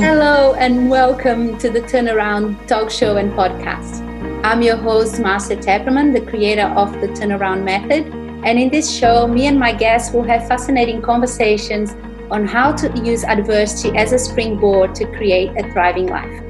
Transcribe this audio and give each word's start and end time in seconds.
Hello, 0.00 0.54
and 0.54 0.88
welcome 0.88 1.58
to 1.58 1.68
the 1.68 1.80
Turnaround 1.80 2.68
Talk 2.68 2.88
Show 2.88 3.16
and 3.16 3.32
Podcast. 3.32 4.00
I'm 4.44 4.62
your 4.62 4.76
host, 4.76 5.18
Marcia 5.18 5.56
Teperman, 5.56 6.14
the 6.14 6.20
creator 6.20 6.72
of 6.76 6.92
the 7.00 7.08
Turnaround 7.08 7.64
Method. 7.64 8.06
And 8.44 8.60
in 8.60 8.70
this 8.70 8.88
show, 8.88 9.26
me 9.26 9.48
and 9.48 9.58
my 9.58 9.72
guests 9.72 10.14
will 10.14 10.22
have 10.22 10.46
fascinating 10.46 11.02
conversations 11.02 11.96
on 12.30 12.46
how 12.46 12.70
to 12.76 12.96
use 13.04 13.24
adversity 13.24 13.98
as 13.98 14.12
a 14.12 14.20
springboard 14.20 14.94
to 14.94 15.04
create 15.16 15.50
a 15.58 15.68
thriving 15.72 16.06
life. 16.06 16.44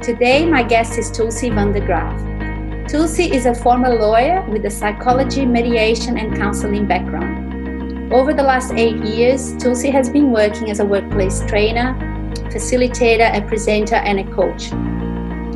Today, 0.00 0.46
my 0.46 0.62
guest 0.62 0.96
is 0.96 1.10
Tulsi 1.10 1.50
van 1.50 1.72
de 1.72 1.80
Graaff. 1.80 2.88
Tulsi 2.88 3.32
is 3.34 3.46
a 3.46 3.54
former 3.54 3.92
lawyer 3.92 4.48
with 4.48 4.64
a 4.64 4.70
psychology, 4.70 5.44
mediation, 5.44 6.16
and 6.16 6.36
counseling 6.36 6.86
background. 6.86 8.12
Over 8.12 8.32
the 8.32 8.44
last 8.44 8.72
eight 8.74 8.98
years, 8.98 9.56
Tulsi 9.56 9.90
has 9.90 10.08
been 10.08 10.30
working 10.30 10.70
as 10.70 10.78
a 10.78 10.86
workplace 10.86 11.40
trainer, 11.46 11.98
facilitator, 12.44 13.34
a 13.36 13.46
presenter, 13.46 13.96
and 13.96 14.20
a 14.20 14.24
coach. 14.34 14.70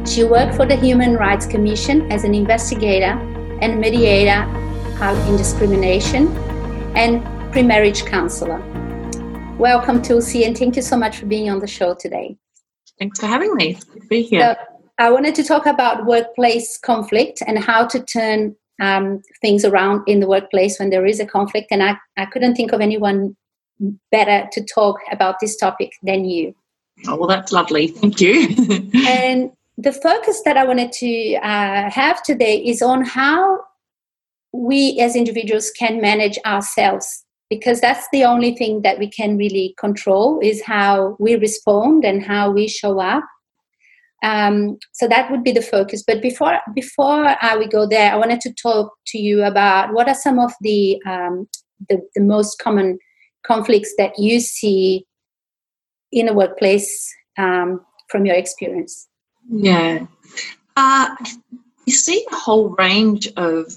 She 0.08 0.24
worked 0.24 0.54
for 0.54 0.66
the 0.66 0.76
Human 0.76 1.14
Rights 1.14 1.46
Commission 1.46 2.10
as 2.10 2.24
an 2.24 2.34
investigator 2.34 3.18
and 3.60 3.78
mediator 3.78 4.44
in 5.28 5.36
discrimination 5.36 6.28
and 6.96 7.22
pre-marriage 7.52 8.04
counselor. 8.04 8.60
Welcome, 9.58 10.02
Tulsi, 10.02 10.44
and 10.44 10.56
thank 10.56 10.76
you 10.76 10.82
so 10.82 10.96
much 10.96 11.18
for 11.18 11.26
being 11.26 11.50
on 11.50 11.58
the 11.58 11.66
show 11.66 11.94
today. 11.94 12.36
Thanks 12.98 13.20
for 13.20 13.26
having 13.26 13.54
me. 13.54 13.74
Good 13.74 14.02
to 14.02 14.08
be 14.08 14.22
here. 14.22 14.56
So, 14.58 14.64
I 14.98 15.10
wanted 15.10 15.34
to 15.36 15.44
talk 15.44 15.64
about 15.64 16.04
workplace 16.04 16.76
conflict 16.76 17.42
and 17.46 17.58
how 17.58 17.86
to 17.86 18.02
turn 18.04 18.54
um, 18.82 19.22
things 19.40 19.64
around 19.64 20.02
in 20.06 20.20
the 20.20 20.26
workplace 20.26 20.78
when 20.78 20.90
there 20.90 21.06
is 21.06 21.20
a 21.20 21.26
conflict. 21.26 21.68
And 21.70 21.82
I, 21.82 21.96
I 22.18 22.26
couldn't 22.26 22.54
think 22.54 22.72
of 22.72 22.82
anyone 22.82 23.36
better 24.12 24.46
to 24.52 24.64
talk 24.64 24.98
about 25.10 25.36
this 25.40 25.56
topic 25.56 25.92
than 26.02 26.26
you. 26.26 26.54
Oh, 27.06 27.16
well, 27.16 27.28
that's 27.28 27.52
lovely. 27.52 27.88
Thank 27.88 28.20
you. 28.20 28.48
and 29.06 29.50
the 29.78 29.92
focus 29.92 30.42
that 30.44 30.56
I 30.56 30.64
wanted 30.64 30.92
to 30.92 31.34
uh, 31.36 31.90
have 31.90 32.22
today 32.22 32.58
is 32.58 32.82
on 32.82 33.04
how 33.04 33.60
we 34.52 34.98
as 35.00 35.16
individuals 35.16 35.70
can 35.70 36.00
manage 36.00 36.38
ourselves 36.44 37.24
because 37.48 37.80
that's 37.80 38.06
the 38.12 38.24
only 38.24 38.54
thing 38.54 38.82
that 38.82 38.98
we 38.98 39.08
can 39.08 39.36
really 39.36 39.74
control 39.78 40.40
is 40.40 40.62
how 40.62 41.16
we 41.18 41.34
respond 41.36 42.04
and 42.04 42.24
how 42.24 42.50
we 42.50 42.68
show 42.68 43.00
up 43.00 43.24
um, 44.22 44.78
so 44.92 45.08
that 45.08 45.30
would 45.30 45.44
be 45.44 45.52
the 45.52 45.62
focus 45.62 46.02
but 46.06 46.20
before 46.20 46.58
before 46.74 47.26
uh, 47.42 47.56
we 47.58 47.66
go 47.66 47.86
there 47.86 48.12
i 48.12 48.16
wanted 48.16 48.40
to 48.40 48.52
talk 48.54 48.92
to 49.06 49.18
you 49.18 49.42
about 49.44 49.92
what 49.92 50.08
are 50.08 50.14
some 50.14 50.38
of 50.38 50.52
the 50.60 51.00
um, 51.06 51.48
the, 51.88 52.00
the 52.14 52.20
most 52.20 52.58
common 52.58 52.98
conflicts 53.46 53.94
that 53.96 54.18
you 54.18 54.40
see 54.40 55.06
in 56.12 56.28
a 56.28 56.32
workplace 56.32 57.14
um, 57.38 57.80
from 58.08 58.26
your 58.26 58.36
experience? 58.36 59.08
Yeah. 59.48 60.06
Uh, 60.76 61.14
you 61.86 61.92
see 61.92 62.26
a 62.30 62.36
whole 62.36 62.70
range 62.70 63.28
of 63.36 63.76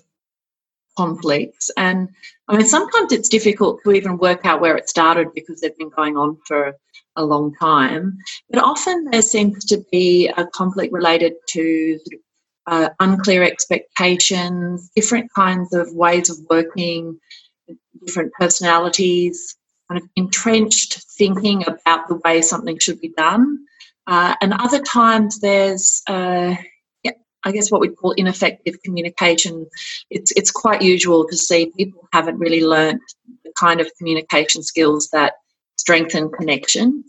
conflicts 0.96 1.72
and 1.78 2.10
i 2.48 2.56
mean 2.56 2.68
sometimes 2.68 3.12
it's 3.12 3.30
difficult 3.30 3.80
to 3.84 3.92
even 3.92 4.18
work 4.18 4.46
out 4.46 4.62
where 4.62 4.78
it 4.78 4.88
started 4.88 5.28
because 5.34 5.60
they've 5.60 5.78
been 5.78 5.90
going 5.90 6.16
on 6.18 6.38
for 6.46 6.74
a 7.16 7.26
long 7.26 7.54
time 7.56 8.16
but 8.52 8.64
often 8.64 9.06
there 9.06 9.24
seems 9.24 9.66
to 9.66 9.84
be 9.92 10.28
a 10.38 10.46
conflict 10.46 10.94
related 10.94 11.34
to 11.48 12.00
uh, 12.68 12.90
unclear 13.00 13.44
expectations 13.44 14.92
different 14.96 15.28
kinds 15.34 15.74
of 15.74 15.92
ways 15.94 16.30
of 16.30 16.38
working 16.50 17.20
different 18.06 18.32
personalities 18.34 19.58
kind 19.94 20.04
of 20.04 20.10
entrenched 20.16 21.04
thinking 21.18 21.64
about 21.68 22.08
the 22.08 22.20
way 22.26 22.42
something 22.42 22.80
should 22.80 23.00
be 23.00 23.10
done. 23.10 23.60
Uh, 24.08 24.36
and 24.42 24.54
other 24.54 24.82
times 24.82 25.40
there's 25.40 26.02
uh, 26.08 26.56
I 27.46 27.52
guess 27.52 27.70
what 27.70 27.82
we'd 27.82 27.98
call 27.98 28.12
ineffective 28.12 28.82
communication. 28.84 29.68
It's 30.10 30.32
it's 30.32 30.52
quite 30.52 30.82
usual 30.82 31.28
to 31.28 31.36
see 31.36 31.72
people 31.78 32.08
haven't 32.14 32.40
really 32.40 32.64
learnt 32.64 33.02
the 33.44 33.52
kind 33.60 33.82
of 33.82 33.92
communication 33.98 34.64
skills 34.64 35.10
that 35.12 35.34
strengthen 35.76 36.32
connection, 36.32 37.04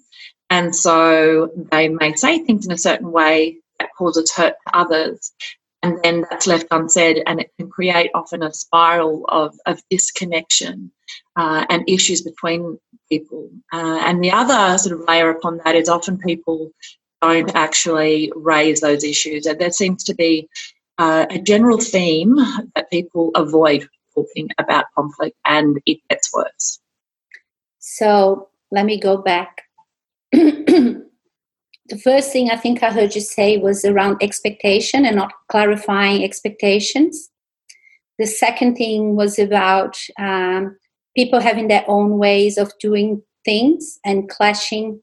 and 0.51 0.75
so 0.75 1.51
they 1.71 1.89
may 1.89 2.15
say 2.15 2.41
things 2.41 2.67
in 2.67 2.73
a 2.73 2.79
certain 2.79 3.13
way 3.13 3.59
that 3.79 3.91
causes 3.97 4.33
hurt 4.33 4.57
to 4.67 4.77
others, 4.77 5.33
and 5.85 5.99
then 6.03 6.25
that's 6.31 6.47
left 6.47 6.67
unsaid, 6.71 7.23
and 7.27 7.41
it 7.41 7.51
can 7.59 7.69
create 7.69 8.11
often 8.15 8.43
a 8.43 8.55
spiral 8.55 9.27
of 9.29 9.55
of 9.67 9.83
disconnection 9.91 10.91
uh, 11.37 11.67
and 11.69 11.85
issues 11.87 12.23
between 12.23 12.79
people. 13.11 13.51
Uh, 13.71 13.99
and 14.01 14.25
the 14.25 14.31
other 14.31 14.79
sort 14.79 14.99
of 14.99 15.07
layer 15.07 15.29
upon 15.29 15.61
that 15.65 15.77
is 15.77 15.91
often 15.91 16.17
people 16.17 16.73
don't 17.21 17.55
actually 17.55 18.33
raise 18.35 18.81
those 18.81 19.05
issues. 19.05 19.45
And 19.45 19.59
there 19.59 19.71
seems 19.71 20.03
to 20.05 20.15
be 20.15 20.49
uh, 20.97 21.27
a 21.29 21.39
general 21.39 21.79
theme 21.79 22.37
that 22.75 22.91
people 22.91 23.31
avoid 23.35 23.87
talking 24.15 24.49
about 24.57 24.87
conflict 24.97 25.37
and 25.45 25.79
it 25.85 25.99
gets 26.09 26.33
worse. 26.33 26.81
So 27.79 28.49
let 28.71 28.87
me 28.87 28.99
go 28.99 29.19
back. 29.19 29.63
the 31.95 32.01
first 32.01 32.33
thing 32.33 32.51
I 32.51 32.57
think 32.57 32.83
I 32.83 32.91
heard 32.91 33.15
you 33.15 33.21
say 33.21 33.57
was 33.57 33.85
around 33.85 34.17
expectation 34.21 35.07
and 35.07 35.15
not 35.15 35.31
clarifying 35.49 36.25
expectations. 36.25 37.31
The 38.19 38.27
second 38.27 38.75
thing 38.75 39.15
was 39.15 39.39
about 39.39 39.97
um, 40.19 40.77
people 41.17 41.39
having 41.39 41.69
their 41.69 41.85
own 41.87 42.19
ways 42.19 42.59
of 42.59 42.73
doing 42.81 43.23
things 43.45 44.01
and 44.05 44.29
clashing 44.29 45.01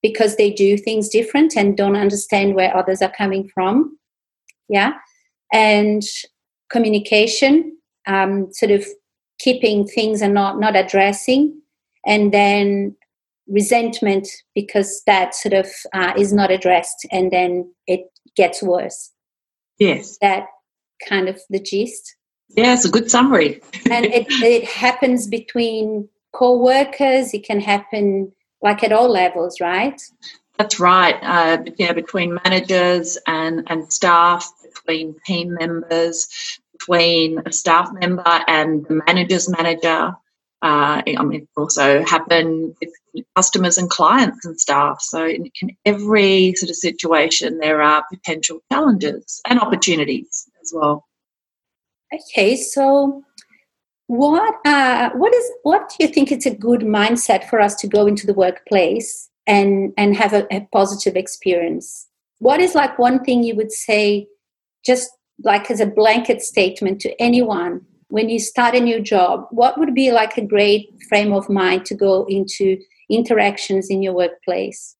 because 0.00 0.36
they 0.36 0.52
do 0.52 0.78
things 0.78 1.08
different 1.08 1.56
and 1.56 1.76
don't 1.76 1.96
understand 1.96 2.54
where 2.54 2.76
others 2.76 3.02
are 3.02 3.12
coming 3.18 3.50
from. 3.52 3.98
Yeah. 4.68 4.92
And 5.52 6.04
communication, 6.70 7.76
um, 8.06 8.52
sort 8.52 8.70
of 8.70 8.86
keeping 9.40 9.88
things 9.88 10.22
and 10.22 10.34
not, 10.34 10.60
not 10.60 10.76
addressing. 10.76 11.60
And 12.06 12.32
then 12.32 12.94
resentment 13.48 14.28
because 14.54 15.02
that 15.06 15.34
sort 15.34 15.54
of 15.54 15.66
uh, 15.92 16.12
is 16.16 16.32
not 16.32 16.50
addressed 16.50 17.06
and 17.10 17.30
then 17.30 17.72
it 17.86 18.02
gets 18.36 18.62
worse. 18.62 19.10
Yes. 19.78 20.18
That 20.20 20.46
kind 21.08 21.28
of 21.28 21.40
the 21.50 21.60
gist. 21.60 22.16
Yeah, 22.50 22.74
it's 22.74 22.84
a 22.84 22.90
good 22.90 23.10
summary. 23.10 23.60
and 23.90 24.06
it, 24.06 24.26
it 24.28 24.64
happens 24.64 25.26
between 25.26 26.08
co-workers, 26.32 27.34
it 27.34 27.44
can 27.44 27.60
happen 27.60 28.32
like 28.62 28.84
at 28.84 28.92
all 28.92 29.10
levels, 29.10 29.60
right? 29.60 30.00
That's 30.58 30.78
right. 30.78 31.16
Uh, 31.22 31.64
yeah, 31.76 31.92
between 31.92 32.38
managers 32.44 33.18
and, 33.26 33.64
and 33.68 33.92
staff, 33.92 34.50
between 34.62 35.16
team 35.26 35.54
members, 35.58 36.60
between 36.72 37.40
a 37.44 37.52
staff 37.52 37.90
member 37.92 38.44
and 38.46 38.86
the 38.86 39.02
manager's 39.06 39.48
manager. 39.48 40.14
Uh, 40.62 41.02
I 41.04 41.24
mean, 41.24 41.42
it 41.42 41.48
also 41.56 42.04
happen 42.04 42.74
with 42.80 43.24
customers 43.34 43.78
and 43.78 43.90
clients 43.90 44.44
and 44.44 44.60
staff. 44.60 44.98
So, 45.00 45.26
in, 45.26 45.50
in 45.60 45.76
every 45.84 46.54
sort 46.54 46.70
of 46.70 46.76
situation, 46.76 47.58
there 47.58 47.82
are 47.82 48.04
potential 48.08 48.60
challenges 48.70 49.40
and 49.48 49.58
opportunities 49.58 50.48
as 50.62 50.72
well. 50.72 51.04
Okay, 52.14 52.56
so 52.56 53.24
what 54.06 54.54
uh, 54.64 55.10
what 55.14 55.34
is 55.34 55.50
what 55.62 55.88
do 55.88 56.06
you 56.06 56.12
think 56.12 56.30
it's 56.30 56.46
a 56.46 56.54
good 56.54 56.82
mindset 56.82 57.48
for 57.48 57.60
us 57.60 57.74
to 57.76 57.88
go 57.88 58.06
into 58.06 58.26
the 58.26 58.34
workplace 58.34 59.30
and 59.48 59.92
and 59.96 60.16
have 60.16 60.32
a, 60.32 60.46
a 60.54 60.68
positive 60.72 61.16
experience? 61.16 62.06
What 62.38 62.60
is 62.60 62.74
like 62.74 62.98
one 62.98 63.24
thing 63.24 63.42
you 63.42 63.56
would 63.56 63.72
say, 63.72 64.28
just 64.84 65.10
like 65.42 65.70
as 65.72 65.80
a 65.80 65.86
blanket 65.86 66.42
statement 66.42 67.00
to 67.00 67.20
anyone 67.20 67.86
when 68.12 68.28
you 68.28 68.38
start 68.38 68.74
a 68.74 68.80
new 68.80 69.00
job? 69.00 69.46
What 69.50 69.78
would 69.78 69.94
be 69.94 70.12
like 70.12 70.36
a 70.36 70.44
great 70.44 71.02
frame 71.08 71.32
of 71.32 71.48
mind 71.48 71.86
to 71.86 71.94
go 71.94 72.26
into 72.28 72.76
interactions 73.08 73.88
in 73.88 74.02
your 74.02 74.12
workplace? 74.12 74.94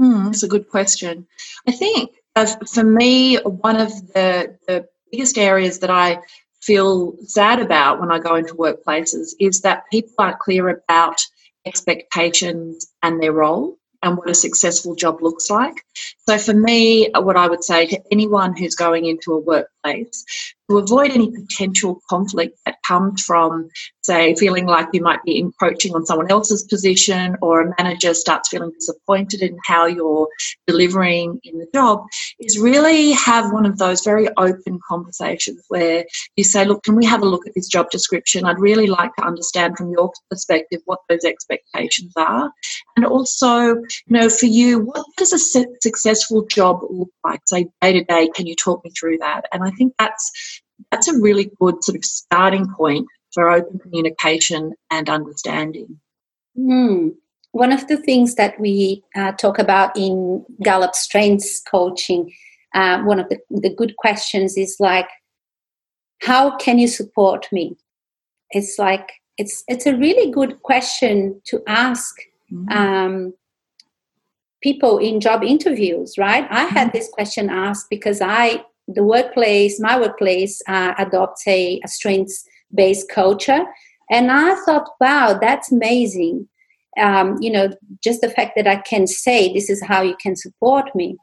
Mm, 0.00 0.24
that's 0.24 0.42
a 0.42 0.48
good 0.48 0.70
question. 0.70 1.26
I 1.68 1.72
think 1.72 2.12
uh, 2.34 2.46
for 2.72 2.82
me, 2.82 3.36
one 3.36 3.76
of 3.76 3.90
the, 4.14 4.56
the 4.66 4.88
biggest 5.12 5.36
areas 5.36 5.80
that 5.80 5.90
I 5.90 6.20
feel 6.62 7.14
sad 7.26 7.60
about 7.60 8.00
when 8.00 8.10
I 8.10 8.18
go 8.18 8.34
into 8.34 8.54
workplaces 8.54 9.34
is 9.38 9.60
that 9.60 9.84
people 9.92 10.14
aren't 10.18 10.38
clear 10.38 10.68
about 10.70 11.20
expectations 11.66 12.86
and 13.02 13.22
their 13.22 13.32
role 13.32 13.76
and 14.02 14.16
what 14.16 14.30
a 14.30 14.34
successful 14.34 14.94
job 14.94 15.20
looks 15.20 15.50
like. 15.50 15.84
So, 16.26 16.38
for 16.38 16.54
me, 16.54 17.10
what 17.14 17.36
I 17.36 17.46
would 17.46 17.62
say 17.62 17.86
to 17.86 18.00
anyone 18.10 18.56
who's 18.56 18.74
going 18.74 19.04
into 19.04 19.34
a 19.34 19.38
workplace, 19.38 20.24
to 20.70 20.78
avoid 20.78 21.10
any 21.10 21.30
potential 21.30 22.00
conflict 22.08 22.58
that 22.64 22.76
comes 22.86 23.22
from, 23.22 23.68
say, 24.02 24.34
feeling 24.34 24.66
like 24.66 24.88
you 24.92 25.02
might 25.02 25.22
be 25.24 25.38
encroaching 25.38 25.94
on 25.94 26.06
someone 26.06 26.30
else's 26.30 26.64
position 26.64 27.36
or 27.42 27.60
a 27.60 27.74
manager 27.78 28.14
starts 28.14 28.48
feeling 28.48 28.72
disappointed 28.78 29.42
in 29.42 29.58
how 29.64 29.86
you're 29.86 30.28
delivering 30.66 31.38
in 31.44 31.58
the 31.58 31.66
job, 31.74 32.04
is 32.40 32.58
really 32.58 33.12
have 33.12 33.52
one 33.52 33.66
of 33.66 33.78
those 33.78 34.02
very 34.02 34.28
open 34.36 34.78
conversations 34.88 35.62
where 35.68 36.04
you 36.36 36.44
say, 36.44 36.64
look, 36.64 36.82
can 36.82 36.96
we 36.96 37.04
have 37.04 37.22
a 37.22 37.26
look 37.26 37.46
at 37.46 37.54
this 37.54 37.68
job 37.68 37.90
description? 37.90 38.44
I'd 38.44 38.58
really 38.58 38.86
like 38.86 39.14
to 39.16 39.24
understand 39.24 39.76
from 39.76 39.90
your 39.90 40.12
perspective 40.30 40.80
what 40.86 41.00
those 41.08 41.24
expectations 41.24 42.12
are. 42.16 42.50
And 42.96 43.04
also, 43.04 43.66
you 43.66 43.84
know, 44.08 44.28
for 44.28 44.46
you, 44.46 44.80
what 44.80 45.04
does 45.16 45.32
a 45.32 45.38
successful 45.80 46.46
job 46.46 46.80
look 46.88 47.10
like? 47.22 47.40
Say 47.46 47.66
day 47.80 47.92
to 47.92 48.04
day, 48.04 48.30
can 48.34 48.46
you 48.46 48.56
talk 48.56 48.84
me 48.84 48.90
through 48.98 49.18
that? 49.18 49.42
And 49.52 49.62
I 49.62 49.70
think 49.70 49.92
that's 49.98 50.30
that's 50.90 51.08
a 51.08 51.20
really 51.20 51.50
good 51.60 51.82
sort 51.82 51.96
of 51.96 52.04
starting 52.04 52.66
point 52.76 53.06
for 53.32 53.50
open 53.50 53.78
communication 53.78 54.72
and 54.90 55.08
understanding. 55.08 55.98
Mm. 56.58 57.14
One 57.52 57.72
of 57.72 57.86
the 57.88 57.96
things 57.96 58.34
that 58.36 58.58
we 58.58 59.04
uh, 59.14 59.32
talk 59.32 59.58
about 59.58 59.96
in 59.96 60.44
Gallup 60.62 60.94
Strengths 60.94 61.60
Coaching, 61.60 62.32
uh, 62.74 63.02
one 63.02 63.20
of 63.20 63.28
the, 63.28 63.38
the 63.50 63.72
good 63.74 63.96
questions 63.96 64.56
is 64.56 64.76
like, 64.80 65.08
how 66.22 66.56
can 66.56 66.78
you 66.78 66.88
support 66.88 67.46
me? 67.52 67.76
It's 68.50 68.78
like 68.78 69.12
it's 69.36 69.64
it's 69.68 69.86
a 69.86 69.96
really 69.96 70.30
good 70.30 70.62
question 70.62 71.40
to 71.46 71.62
ask 71.66 72.14
mm-hmm. 72.52 72.68
um, 72.76 73.34
people 74.62 74.98
in 74.98 75.20
job 75.20 75.42
interviews, 75.42 76.16
right? 76.16 76.46
I 76.50 76.64
had 76.64 76.88
mm-hmm. 76.88 76.96
this 76.96 77.08
question 77.08 77.50
asked 77.50 77.88
because 77.90 78.20
I 78.20 78.64
the 78.88 79.02
workplace, 79.02 79.80
my 79.80 79.98
workplace, 79.98 80.60
uh, 80.68 80.94
adopts 80.98 81.46
a, 81.46 81.80
a 81.84 81.88
strengths 81.88 82.44
based 82.74 83.08
culture. 83.08 83.64
And 84.10 84.30
I 84.30 84.54
thought, 84.64 84.88
wow, 85.00 85.38
that's 85.40 85.72
amazing. 85.72 86.48
Um, 86.98 87.38
you 87.40 87.50
know, 87.50 87.70
just 88.02 88.20
the 88.20 88.30
fact 88.30 88.52
that 88.56 88.66
I 88.66 88.76
can 88.76 89.06
say 89.06 89.52
this 89.52 89.70
is 89.70 89.82
how 89.82 90.02
you 90.02 90.16
can 90.20 90.36
support 90.36 90.94
me. 90.94 91.16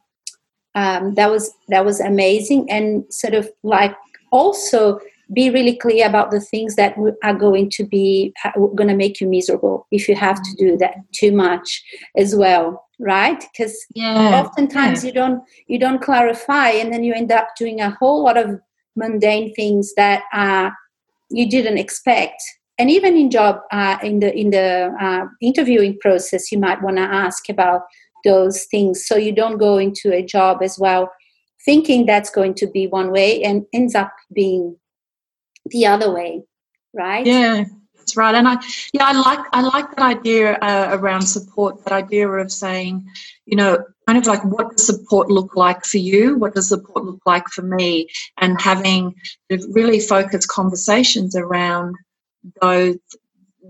Um, 0.73 1.15
that 1.15 1.29
was 1.29 1.51
that 1.67 1.83
was 1.85 1.99
amazing, 1.99 2.69
and 2.71 3.03
sort 3.13 3.33
of 3.33 3.49
like 3.61 3.93
also 4.31 4.99
be 5.33 5.49
really 5.49 5.75
clear 5.75 6.07
about 6.07 6.31
the 6.31 6.39
things 6.39 6.75
that 6.75 6.95
are 7.23 7.33
going 7.33 7.69
to 7.69 7.85
be 7.85 8.33
going 8.75 8.87
to 8.87 8.95
make 8.95 9.21
you 9.21 9.27
miserable 9.27 9.87
if 9.91 10.07
you 10.07 10.15
have 10.15 10.41
to 10.41 10.55
do 10.57 10.77
that 10.77 10.95
too 11.13 11.31
much 11.31 11.83
as 12.17 12.35
well 12.35 12.85
right 12.99 13.43
because 13.51 13.77
yeah. 13.95 14.41
oftentimes 14.41 15.03
yeah. 15.03 15.07
you 15.07 15.13
don't 15.13 15.43
you 15.67 15.79
don't 15.79 16.01
clarify 16.01 16.69
and 16.69 16.93
then 16.93 17.03
you 17.03 17.13
end 17.13 17.31
up 17.31 17.49
doing 17.57 17.81
a 17.81 17.91
whole 17.91 18.23
lot 18.23 18.37
of 18.37 18.59
mundane 18.95 19.53
things 19.53 19.93
that 19.95 20.23
uh, 20.33 20.69
you 21.29 21.49
didn't 21.49 21.77
expect 21.77 22.41
and 22.77 22.89
even 22.89 23.15
in 23.15 23.31
job 23.31 23.59
uh, 23.71 23.97
in 24.03 24.19
the 24.19 24.35
in 24.37 24.49
the 24.49 24.93
uh, 24.99 25.25
interviewing 25.41 25.97
process 26.01 26.51
you 26.51 26.59
might 26.59 26.81
want 26.81 26.97
to 26.97 27.03
ask 27.03 27.49
about 27.49 27.81
those 28.25 28.65
things 28.65 29.05
so 29.05 29.15
you 29.15 29.31
don't 29.31 29.57
go 29.57 29.77
into 29.77 30.13
a 30.13 30.23
job 30.23 30.61
as 30.61 30.77
well 30.77 31.11
thinking 31.63 32.05
that's 32.05 32.29
going 32.29 32.53
to 32.55 32.67
be 32.67 32.87
one 32.87 33.11
way 33.11 33.43
and 33.43 33.65
ends 33.73 33.95
up 33.95 34.11
being 34.33 34.75
the 35.65 35.85
other 35.85 36.11
way 36.13 36.41
right 36.93 37.25
yeah 37.25 37.65
that's 38.01 38.17
right, 38.17 38.33
and 38.33 38.47
I 38.47 38.57
yeah 38.93 39.05
I 39.05 39.13
like 39.13 39.45
I 39.53 39.61
like 39.61 39.95
that 39.95 40.17
idea 40.17 40.53
uh, 40.55 40.89
around 40.91 41.21
support. 41.21 41.83
That 41.85 41.93
idea 41.93 42.27
of 42.27 42.51
saying, 42.51 43.07
you 43.45 43.55
know, 43.55 43.77
kind 44.07 44.17
of 44.17 44.25
like 44.25 44.43
what 44.43 44.71
does 44.71 44.85
support 44.85 45.29
look 45.29 45.55
like 45.55 45.85
for 45.85 45.99
you? 45.99 46.35
What 46.37 46.55
does 46.55 46.69
support 46.69 47.05
look 47.05 47.21
like 47.25 47.47
for 47.49 47.61
me? 47.61 48.07
And 48.39 48.59
having 48.59 49.15
really 49.69 49.99
focused 49.99 50.47
conversations 50.47 51.35
around 51.35 51.95
those 52.61 52.97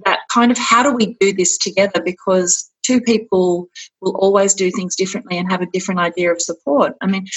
that 0.06 0.20
kind 0.34 0.52
of 0.52 0.58
how 0.58 0.82
do 0.82 0.94
we 0.94 1.18
do 1.20 1.34
this 1.34 1.58
together 1.58 2.02
because 2.04 2.72
two 2.84 3.02
people 3.02 3.68
will 4.00 4.16
always 4.16 4.54
do 4.54 4.72
things 4.72 4.96
differently 4.96 5.38
and 5.38 5.52
have 5.52 5.62
a 5.62 5.70
different 5.74 6.00
idea 6.00 6.32
of 6.32 6.42
support. 6.42 6.94
I 7.02 7.08
mean, 7.08 7.28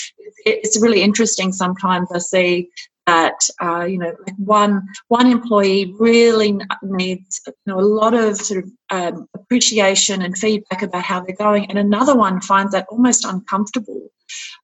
it's 0.46 0.80
really 0.80 1.02
interesting 1.02 1.52
sometimes 1.52 2.10
I 2.12 2.18
see 2.18 2.70
that 3.06 3.34
uh, 3.62 3.84
you 3.84 3.98
know 3.98 4.14
like 4.26 4.36
one 4.36 4.86
one 5.08 5.30
employee 5.30 5.94
really 5.98 6.58
needs 6.82 7.40
you 7.46 7.52
know 7.66 7.78
a 7.78 7.82
lot 7.82 8.14
of 8.14 8.36
sort 8.36 8.64
of 8.64 8.70
um, 8.90 9.28
appreciation 9.34 10.22
and 10.22 10.36
feedback 10.36 10.82
about 10.82 11.02
how 11.02 11.20
they're 11.20 11.36
going 11.36 11.66
and 11.66 11.78
another 11.78 12.16
one 12.16 12.40
finds 12.40 12.72
that 12.72 12.86
almost 12.90 13.24
uncomfortable 13.24 14.08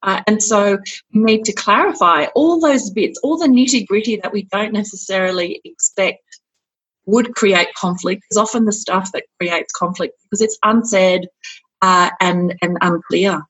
uh, 0.03 0.23
and 0.27 0.43
so 0.43 0.79
we 1.13 1.23
need 1.23 1.45
to 1.45 1.53
clarify 1.53 2.27
all 2.35 2.61
those 2.61 2.91
bits 2.91 3.19
all 3.23 3.37
the 3.37 3.49
nitty 3.49 3.87
gritty 3.87 4.17
that 4.17 4.33
we 4.33 4.45
don't 4.51 4.73
necessarily 4.73 5.61
expect 5.65 6.23
would 7.07 7.35
create 7.35 7.69
conflict 7.75 8.23
is 8.31 8.37
often 8.37 8.65
the 8.65 8.73
stuff 8.73 9.11
that 9.13 9.25
creates 9.39 9.73
conflict 9.73 10.15
because 10.25 10.41
it's 10.41 10.59
unsaid 10.63 11.29
uh, 11.83 12.11
and 12.21 12.55
and 12.63 12.79
unclear 12.81 13.43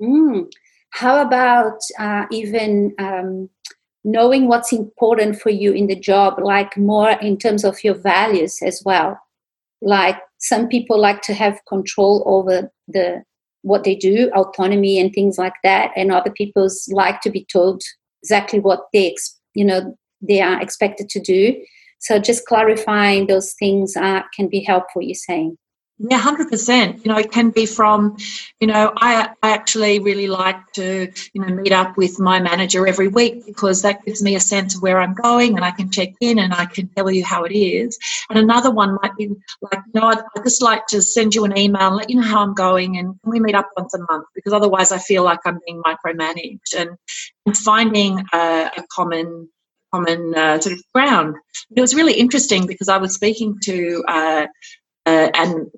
mm. 0.00 0.50
how 0.90 1.20
about 1.20 1.78
uh, 1.98 2.24
even 2.30 2.94
um, 2.98 3.50
knowing 4.04 4.48
what's 4.48 4.72
important 4.72 5.40
for 5.40 5.50
you 5.50 5.72
in 5.72 5.86
the 5.86 5.98
job, 5.98 6.38
like 6.42 6.76
more 6.76 7.10
in 7.10 7.36
terms 7.36 7.64
of 7.64 7.82
your 7.84 7.94
values 7.94 8.58
as 8.62 8.82
well. 8.84 9.18
Like 9.82 10.16
some 10.38 10.68
people 10.68 10.98
like 10.98 11.22
to 11.22 11.34
have 11.34 11.60
control 11.68 12.22
over 12.26 12.70
the 12.88 13.22
what 13.62 13.84
they 13.84 13.94
do, 13.94 14.30
autonomy 14.34 14.98
and 14.98 15.12
things 15.12 15.36
like 15.36 15.54
that, 15.62 15.90
and 15.96 16.10
other 16.10 16.30
people's 16.30 16.88
like 16.92 17.20
to 17.22 17.30
be 17.30 17.46
told 17.52 17.82
exactly 18.22 18.58
what 18.58 18.86
they 18.92 19.14
you 19.54 19.64
know 19.64 19.96
they 20.22 20.40
are 20.40 20.60
expected 20.60 21.08
to 21.10 21.20
do. 21.20 21.56
So 22.00 22.18
just 22.18 22.46
clarifying 22.46 23.26
those 23.26 23.54
things 23.58 23.96
uh, 23.96 24.22
can 24.34 24.48
be 24.48 24.60
helpful. 24.60 25.02
You're 25.02 25.14
saying. 25.14 25.56
Yeah, 26.02 26.16
hundred 26.16 26.48
percent. 26.48 27.04
You 27.04 27.12
know, 27.12 27.18
it 27.18 27.30
can 27.30 27.50
be 27.50 27.66
from, 27.66 28.16
you 28.58 28.66
know, 28.66 28.90
I, 28.96 29.28
I 29.42 29.50
actually 29.50 29.98
really 29.98 30.28
like 30.28 30.56
to, 30.72 31.12
you 31.34 31.42
know, 31.42 31.54
meet 31.54 31.72
up 31.72 31.98
with 31.98 32.18
my 32.18 32.40
manager 32.40 32.86
every 32.86 33.08
week 33.08 33.44
because 33.44 33.82
that 33.82 34.02
gives 34.06 34.22
me 34.22 34.34
a 34.34 34.40
sense 34.40 34.74
of 34.74 34.80
where 34.80 34.98
I'm 34.98 35.12
going 35.12 35.56
and 35.56 35.64
I 35.64 35.72
can 35.72 35.90
check 35.90 36.14
in 36.22 36.38
and 36.38 36.54
I 36.54 36.64
can 36.64 36.88
tell 36.88 37.10
you 37.10 37.22
how 37.22 37.44
it 37.44 37.52
is. 37.54 37.98
And 38.30 38.38
another 38.38 38.70
one 38.70 38.96
might 39.02 39.14
be 39.18 39.28
like, 39.60 39.80
you 39.92 40.00
know, 40.00 40.06
I'd, 40.06 40.22
I'd 40.34 40.44
just 40.44 40.62
like 40.62 40.86
to 40.86 41.02
send 41.02 41.34
you 41.34 41.44
an 41.44 41.58
email 41.58 41.88
and 41.88 41.96
let 41.96 42.08
you 42.08 42.16
know 42.16 42.26
how 42.26 42.40
I'm 42.40 42.54
going 42.54 42.96
and 42.96 43.20
can 43.22 43.30
we 43.30 43.38
meet 43.38 43.54
up 43.54 43.68
once 43.76 43.92
a 43.92 43.98
month 43.98 44.24
because 44.34 44.54
otherwise 44.54 44.92
I 44.92 44.98
feel 44.98 45.22
like 45.22 45.40
I'm 45.44 45.60
being 45.66 45.82
micromanaged 45.82 46.78
and, 46.78 46.90
and 47.44 47.56
finding 47.58 48.24
a, 48.32 48.70
a 48.74 48.84
common 48.90 49.50
common 49.92 50.34
uh, 50.36 50.60
sort 50.60 50.72
of 50.72 50.82
ground. 50.94 51.36
It 51.74 51.80
was 51.80 51.94
really 51.94 52.14
interesting 52.14 52.66
because 52.66 52.88
I 52.88 52.98
was 52.98 53.14
speaking 53.14 53.58
to 53.64 54.04
uh, 54.08 54.46
and 55.34 55.70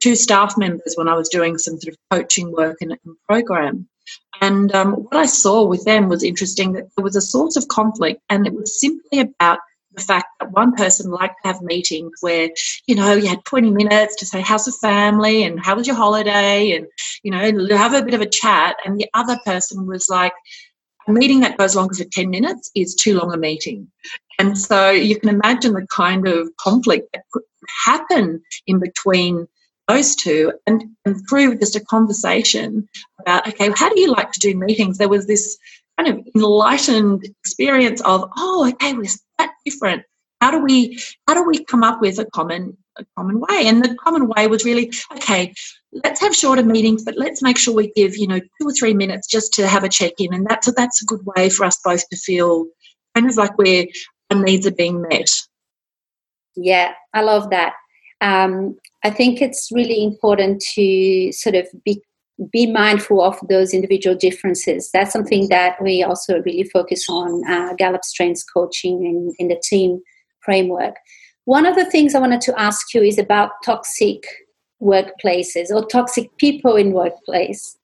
two 0.00 0.16
staff 0.16 0.56
members 0.58 0.94
when 0.96 1.08
I 1.08 1.14
was 1.14 1.28
doing 1.28 1.58
some 1.58 1.80
sort 1.80 1.94
of 1.94 1.98
coaching 2.10 2.52
work 2.52 2.76
in 2.80 2.92
a 2.92 2.96
program. 3.28 3.88
And 4.40 4.74
um, 4.74 4.92
what 4.92 5.16
I 5.16 5.26
saw 5.26 5.64
with 5.64 5.84
them 5.84 6.08
was 6.08 6.24
interesting 6.24 6.72
that 6.72 6.88
there 6.96 7.04
was 7.04 7.16
a 7.16 7.20
source 7.20 7.56
of 7.56 7.68
conflict, 7.68 8.22
and 8.28 8.46
it 8.46 8.54
was 8.54 8.80
simply 8.80 9.20
about 9.20 9.58
the 9.92 10.02
fact 10.02 10.26
that 10.38 10.52
one 10.52 10.74
person 10.74 11.10
liked 11.10 11.34
to 11.42 11.48
have 11.48 11.62
meetings 11.62 12.12
where, 12.20 12.48
you 12.86 12.94
know, 12.94 13.12
you 13.14 13.28
had 13.28 13.44
20 13.44 13.70
minutes 13.70 14.16
to 14.16 14.26
say, 14.26 14.40
How's 14.40 14.64
the 14.64 14.72
family? 14.72 15.42
and 15.42 15.58
how 15.60 15.76
was 15.76 15.86
your 15.86 15.96
holiday? 15.96 16.72
and, 16.72 16.86
you 17.22 17.30
know, 17.30 17.76
have 17.76 17.94
a 17.94 18.02
bit 18.02 18.14
of 18.14 18.20
a 18.20 18.28
chat. 18.28 18.76
And 18.84 18.98
the 18.98 19.08
other 19.14 19.38
person 19.44 19.86
was 19.86 20.08
like, 20.08 20.32
a 21.06 21.12
meeting 21.12 21.40
that 21.40 21.58
goes 21.58 21.76
longer 21.76 21.94
for 21.94 22.04
10 22.04 22.30
minutes 22.30 22.70
is 22.74 22.94
too 22.94 23.18
long 23.18 23.32
a 23.32 23.36
meeting. 23.36 23.90
And 24.38 24.56
so 24.56 24.90
you 24.90 25.18
can 25.18 25.28
imagine 25.28 25.74
the 25.74 25.86
kind 25.88 26.26
of 26.26 26.48
conflict 26.56 27.08
that 27.12 27.24
could 27.32 27.42
happen 27.84 28.42
in 28.66 28.78
between 28.78 29.46
those 29.88 30.14
two 30.14 30.52
and, 30.66 30.84
and 31.04 31.16
through 31.28 31.58
just 31.58 31.76
a 31.76 31.84
conversation 31.84 32.88
about, 33.20 33.46
okay, 33.48 33.70
how 33.74 33.92
do 33.92 34.00
you 34.00 34.12
like 34.12 34.32
to 34.32 34.40
do 34.40 34.56
meetings? 34.56 34.98
There 34.98 35.08
was 35.08 35.26
this 35.26 35.58
kind 35.98 36.08
of 36.08 36.26
enlightened 36.34 37.24
experience 37.44 38.00
of, 38.02 38.30
oh, 38.36 38.70
okay, 38.72 38.94
we're 38.94 39.06
that 39.38 39.52
different. 39.64 40.02
How 40.40 40.50
do 40.50 40.58
we 40.58 40.98
how 41.26 41.34
do 41.34 41.44
we 41.44 41.64
come 41.64 41.82
up 41.82 42.00
with 42.00 42.18
a 42.18 42.24
common 42.24 42.76
a 43.00 43.06
common 43.16 43.40
way? 43.40 43.66
And 43.66 43.84
the 43.84 43.94
common 43.96 44.28
way 44.28 44.46
was 44.46 44.64
really, 44.64 44.92
okay, 45.12 45.52
let's 46.04 46.20
have 46.20 46.34
shorter 46.34 46.62
meetings, 46.64 47.04
but 47.04 47.16
let's 47.16 47.42
make 47.42 47.58
sure 47.58 47.74
we 47.74 47.92
give, 47.92 48.16
you 48.16 48.26
know, 48.26 48.38
two 48.40 48.68
or 48.68 48.72
three 48.72 48.94
minutes 48.94 49.26
just 49.26 49.52
to 49.54 49.66
have 49.66 49.84
a 49.84 49.88
check-in. 49.88 50.32
And 50.32 50.46
that's 50.46 50.68
a, 50.68 50.72
that's 50.72 51.02
a 51.02 51.06
good 51.06 51.20
way 51.24 51.50
for 51.50 51.64
us 51.64 51.78
both 51.84 52.08
to 52.08 52.16
feel 52.16 52.66
kind 53.14 53.28
of 53.28 53.36
like 53.36 53.56
we're 53.58 53.86
our 54.30 54.42
needs 54.42 54.66
are 54.66 54.72
being 54.72 55.02
met. 55.02 55.30
Yeah, 56.56 56.92
I 57.12 57.22
love 57.22 57.50
that. 57.50 57.74
Um, 58.20 58.76
I 59.02 59.10
think 59.10 59.40
it's 59.40 59.70
really 59.72 60.04
important 60.04 60.62
to 60.74 61.32
sort 61.32 61.56
of 61.56 61.66
be 61.84 62.02
be 62.52 62.70
mindful 62.70 63.20
of 63.20 63.38
those 63.50 63.74
individual 63.74 64.16
differences. 64.16 64.90
That's 64.92 65.12
something 65.12 65.48
that 65.50 65.76
we 65.82 66.02
also 66.02 66.40
really 66.40 66.64
focus 66.64 67.06
on 67.08 67.42
uh, 67.46 67.74
Gallup 67.74 68.02
Strengths 68.02 68.44
Coaching 68.44 69.04
in, 69.04 69.34
in 69.38 69.48
the 69.48 69.60
team 69.62 70.00
framework. 70.40 70.94
One 71.44 71.66
of 71.66 71.74
the 71.74 71.84
things 71.84 72.14
I 72.14 72.20
wanted 72.20 72.40
to 72.42 72.60
ask 72.60 72.94
you 72.94 73.02
is 73.02 73.18
about 73.18 73.50
toxic 73.64 74.24
workplaces 74.80 75.70
or 75.70 75.84
toxic 75.86 76.36
people 76.38 76.76
in 76.76 76.92
workplace. 76.92 77.76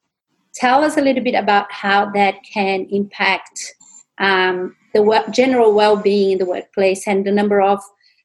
Tell 0.54 0.82
us 0.82 0.96
a 0.96 1.02
little 1.02 1.22
bit 1.22 1.34
about 1.34 1.70
how 1.70 2.10
that 2.12 2.36
can 2.52 2.86
impact 2.90 3.74
um, 4.18 4.74
the 4.94 5.24
general 5.30 5.74
well-being 5.74 6.32
in 6.32 6.38
the 6.38 6.46
workplace 6.46 7.06
and 7.06 7.26
the 7.26 7.32
number 7.32 7.60
of 7.60 7.80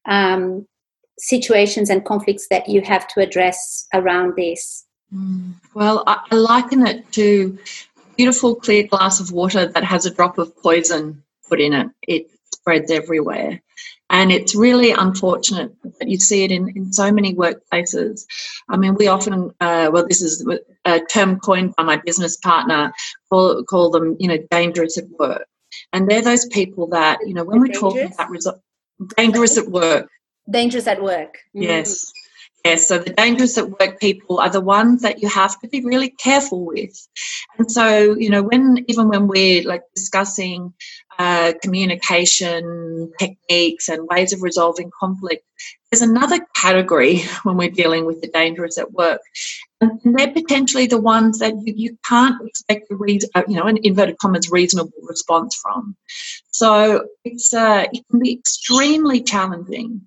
um, 0.06 0.66
situations 1.18 1.90
and 1.90 2.04
conflicts 2.04 2.48
that 2.48 2.68
you 2.68 2.80
have 2.82 3.06
to 3.08 3.20
address 3.20 3.86
around 3.94 4.34
this? 4.36 4.84
Mm. 5.14 5.54
Well, 5.74 6.02
I, 6.06 6.24
I 6.30 6.34
liken 6.34 6.86
it 6.86 7.10
to 7.12 7.58
beautiful 8.16 8.54
clear 8.54 8.86
glass 8.86 9.20
of 9.20 9.32
water 9.32 9.66
that 9.66 9.84
has 9.84 10.06
a 10.06 10.14
drop 10.14 10.38
of 10.38 10.56
poison 10.62 11.22
put 11.48 11.60
in 11.60 11.72
it. 11.72 11.88
It 12.06 12.30
spreads 12.52 12.90
everywhere. 12.90 13.60
And 14.12 14.30
it's 14.30 14.54
really 14.54 14.92
unfortunate 14.92 15.72
that 15.98 16.08
you 16.08 16.20
see 16.20 16.44
it 16.44 16.52
in, 16.52 16.68
in 16.76 16.92
so 16.92 17.10
many 17.10 17.34
workplaces. 17.34 18.24
I 18.68 18.76
mean, 18.76 18.94
we 18.94 19.08
often, 19.08 19.52
uh, 19.60 19.90
well, 19.90 20.06
this 20.06 20.20
is 20.20 20.46
a 20.84 21.00
term 21.00 21.40
coined 21.40 21.74
by 21.76 21.82
my 21.82 21.96
business 21.96 22.36
partner, 22.36 22.92
call, 23.30 23.64
call 23.64 23.90
them, 23.90 24.16
you 24.20 24.28
know, 24.28 24.38
dangerous 24.50 24.98
at 24.98 25.08
work. 25.18 25.46
And 25.94 26.10
they're 26.10 26.22
those 26.22 26.46
people 26.46 26.86
that, 26.88 27.18
you 27.26 27.32
know, 27.32 27.42
when 27.42 27.60
we're 27.60 27.68
talking 27.68 28.12
about 28.12 28.28
result, 28.28 28.60
dangerous 29.16 29.56
at 29.56 29.68
work. 29.68 30.08
Dangerous 30.50 30.86
at 30.86 31.02
work. 31.02 31.38
Mm. 31.56 31.62
Yes. 31.62 32.12
Yes, 32.64 32.86
so 32.86 32.98
the 32.98 33.10
dangerous 33.10 33.58
at 33.58 33.70
work 33.80 33.98
people 33.98 34.38
are 34.38 34.50
the 34.50 34.60
ones 34.60 35.02
that 35.02 35.20
you 35.20 35.28
have 35.28 35.58
to 35.60 35.68
be 35.68 35.84
really 35.84 36.10
careful 36.10 36.64
with. 36.64 37.08
And 37.58 37.68
so, 37.68 38.14
you 38.16 38.30
know, 38.30 38.42
when 38.42 38.84
even 38.86 39.08
when 39.08 39.26
we're 39.26 39.66
like 39.66 39.82
discussing 39.96 40.72
uh, 41.18 41.52
communication 41.62 43.12
techniques 43.18 43.88
and 43.88 44.08
ways 44.08 44.32
of 44.32 44.42
resolving 44.42 44.90
conflict, 44.98 45.44
there's 45.90 46.02
another 46.02 46.38
category 46.56 47.20
when 47.42 47.56
we're 47.56 47.70
dealing 47.70 48.06
with 48.06 48.20
the 48.20 48.28
dangerous 48.28 48.78
at 48.78 48.92
work. 48.92 49.20
And 49.80 50.00
they're 50.16 50.32
potentially 50.32 50.86
the 50.86 51.00
ones 51.00 51.40
that 51.40 51.54
you, 51.64 51.74
you 51.76 51.98
can't 52.08 52.40
expect 52.46 52.90
a 52.90 52.94
reason, 52.94 53.28
uh, 53.34 53.42
you 53.48 53.56
know, 53.56 53.66
an 53.66 53.78
inverted 53.82 54.18
commas 54.18 54.48
reasonable 54.50 54.92
response 55.02 55.58
from. 55.60 55.96
So 56.50 57.08
it's 57.24 57.52
uh, 57.52 57.86
it 57.92 58.04
can 58.08 58.20
be 58.20 58.32
extremely 58.32 59.22
challenging. 59.22 60.02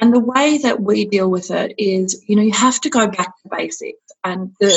And 0.00 0.12
the 0.12 0.20
way 0.20 0.58
that 0.58 0.80
we 0.80 1.06
deal 1.06 1.30
with 1.30 1.50
it 1.50 1.74
is, 1.78 2.22
you 2.28 2.36
know, 2.36 2.42
you 2.42 2.52
have 2.52 2.80
to 2.82 2.90
go 2.90 3.06
back 3.06 3.32
to 3.42 3.48
basics. 3.50 3.98
And 4.24 4.52
the, 4.60 4.72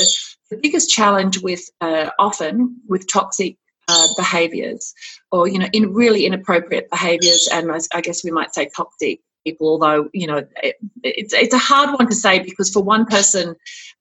the 0.50 0.58
biggest 0.58 0.90
challenge 0.90 1.40
with 1.42 1.64
uh, 1.82 2.10
often 2.18 2.78
with 2.88 3.12
toxic 3.12 3.58
uh, 3.88 4.08
behaviors 4.18 4.94
or 5.32 5.48
you 5.48 5.60
know 5.60 5.68
in 5.74 5.94
really 5.94 6.26
inappropriate 6.26 6.90
behaviors. 6.90 7.48
And 7.52 7.72
I, 7.94 8.02
guess 8.02 8.24
we 8.24 8.32
might 8.32 8.54
say 8.54 8.70
toxic 8.76 9.20
people 9.46 9.70
although 9.70 10.10
you 10.14 10.28
know 10.28 10.46
it, 10.62 10.76
it's, 11.04 11.34
it's 11.34 11.54
a 11.54 11.58
hard 11.58 11.98
one 11.98 12.10
to 12.10 12.16
say 12.16 12.40
because 12.40 12.70
for 12.70 12.84
one 12.84 13.06
person 13.06 13.56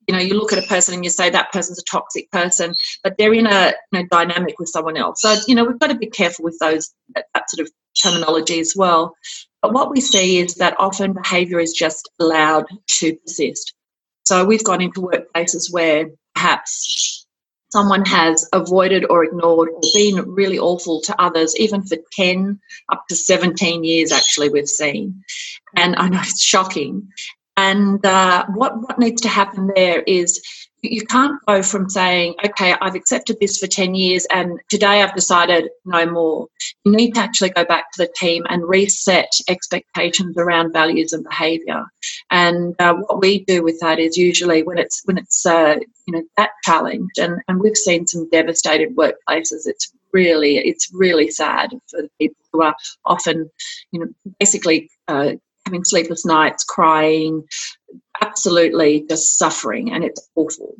you 0.08 0.14
know 0.14 0.20
you 0.20 0.34
look 0.34 0.52
at 0.52 0.58
a 0.62 0.66
person 0.66 0.92
and 0.92 1.04
you 1.04 1.10
say 1.10 1.30
that 1.30 1.52
person's 1.52 1.78
a 1.78 1.84
toxic 1.84 2.28
person 2.32 2.74
but 3.04 3.16
they're 3.16 3.32
in 3.32 3.46
a, 3.46 3.72
in 3.92 4.00
a 4.00 4.08
dynamic 4.08 4.58
with 4.58 4.68
someone 4.68 4.96
else. 4.96 5.22
So 5.22 5.36
you 5.46 5.54
know 5.54 5.64
we've 5.64 5.78
got 5.78 5.90
to 5.90 5.96
be 5.96 6.06
careful 6.06 6.44
with 6.44 6.58
those 6.60 6.92
that, 7.14 7.26
that 7.34 7.50
sort 7.50 7.66
of 7.66 7.72
terminology 8.02 8.60
as 8.60 8.74
well. 8.76 9.14
But 9.62 9.72
what 9.72 9.90
we 9.90 10.00
see 10.00 10.38
is 10.38 10.54
that 10.56 10.78
often 10.78 11.12
behavior 11.12 11.58
is 11.58 11.72
just 11.72 12.08
allowed 12.20 12.66
to 12.98 13.16
persist. 13.16 13.74
So 14.24 14.44
we've 14.44 14.64
gone 14.64 14.82
into 14.82 15.00
workplaces 15.00 15.72
where 15.72 16.10
perhaps 16.34 17.25
someone 17.70 18.04
has 18.04 18.48
avoided 18.52 19.04
or 19.10 19.24
ignored 19.24 19.68
or 19.68 19.80
been 19.94 20.30
really 20.30 20.58
awful 20.58 21.00
to 21.02 21.20
others, 21.20 21.56
even 21.56 21.82
for 21.82 21.96
10 22.12 22.60
up 22.90 23.04
to 23.08 23.16
17 23.16 23.84
years, 23.84 24.12
actually, 24.12 24.48
we've 24.48 24.68
seen. 24.68 25.22
And 25.74 25.96
I 25.96 26.08
know 26.08 26.20
it's 26.22 26.42
shocking. 26.42 27.08
And 27.56 28.04
uh, 28.04 28.46
what, 28.54 28.80
what 28.80 28.98
needs 28.98 29.22
to 29.22 29.28
happen 29.28 29.70
there 29.74 30.02
is 30.02 30.40
you 30.82 31.04
can't 31.06 31.40
go 31.46 31.62
from 31.62 31.88
saying, 31.88 32.34
okay, 32.44 32.74
I've 32.80 32.94
accepted 32.94 33.38
this 33.40 33.58
for 33.58 33.66
10 33.66 33.94
years 33.94 34.26
and 34.30 34.60
today 34.68 35.02
I've 35.02 35.14
decided 35.14 35.70
no 35.84 36.06
more. 36.06 36.48
You 36.84 36.92
need 36.92 37.14
to 37.14 37.20
actually 37.20 37.50
go 37.50 37.64
back 37.64 37.92
to 37.92 38.04
the 38.04 38.12
team 38.16 38.44
and 38.48 38.68
reset 38.68 39.30
expectations 39.48 40.36
around 40.36 40.72
values 40.72 41.12
and 41.12 41.24
behaviour. 41.24 41.84
And 42.30 42.74
uh, 42.78 42.94
what 42.94 43.20
we 43.20 43.44
do 43.44 43.62
with 43.62 43.80
that 43.80 43.98
is 43.98 44.16
usually 44.16 44.62
when 44.62 44.78
it's 44.78 45.02
when 45.04 45.18
it's 45.18 45.46
uh, 45.46 45.76
you 46.06 46.14
know 46.14 46.22
that 46.36 46.50
challenge, 46.64 47.10
and, 47.18 47.40
and 47.48 47.60
we've 47.60 47.76
seen 47.76 48.06
some 48.06 48.28
devastated 48.30 48.96
workplaces. 48.96 49.66
It's 49.66 49.92
really 50.12 50.58
it's 50.58 50.90
really 50.92 51.30
sad 51.30 51.70
for 51.90 52.02
the 52.02 52.10
people 52.18 52.36
who 52.52 52.62
are 52.62 52.76
often 53.04 53.50
you 53.92 54.00
know 54.00 54.06
basically 54.38 54.90
uh, 55.08 55.32
having 55.66 55.84
sleepless 55.84 56.24
nights, 56.24 56.64
crying, 56.64 57.44
absolutely 58.20 59.04
just 59.08 59.38
suffering, 59.38 59.92
and 59.92 60.04
it's 60.04 60.28
awful. 60.34 60.74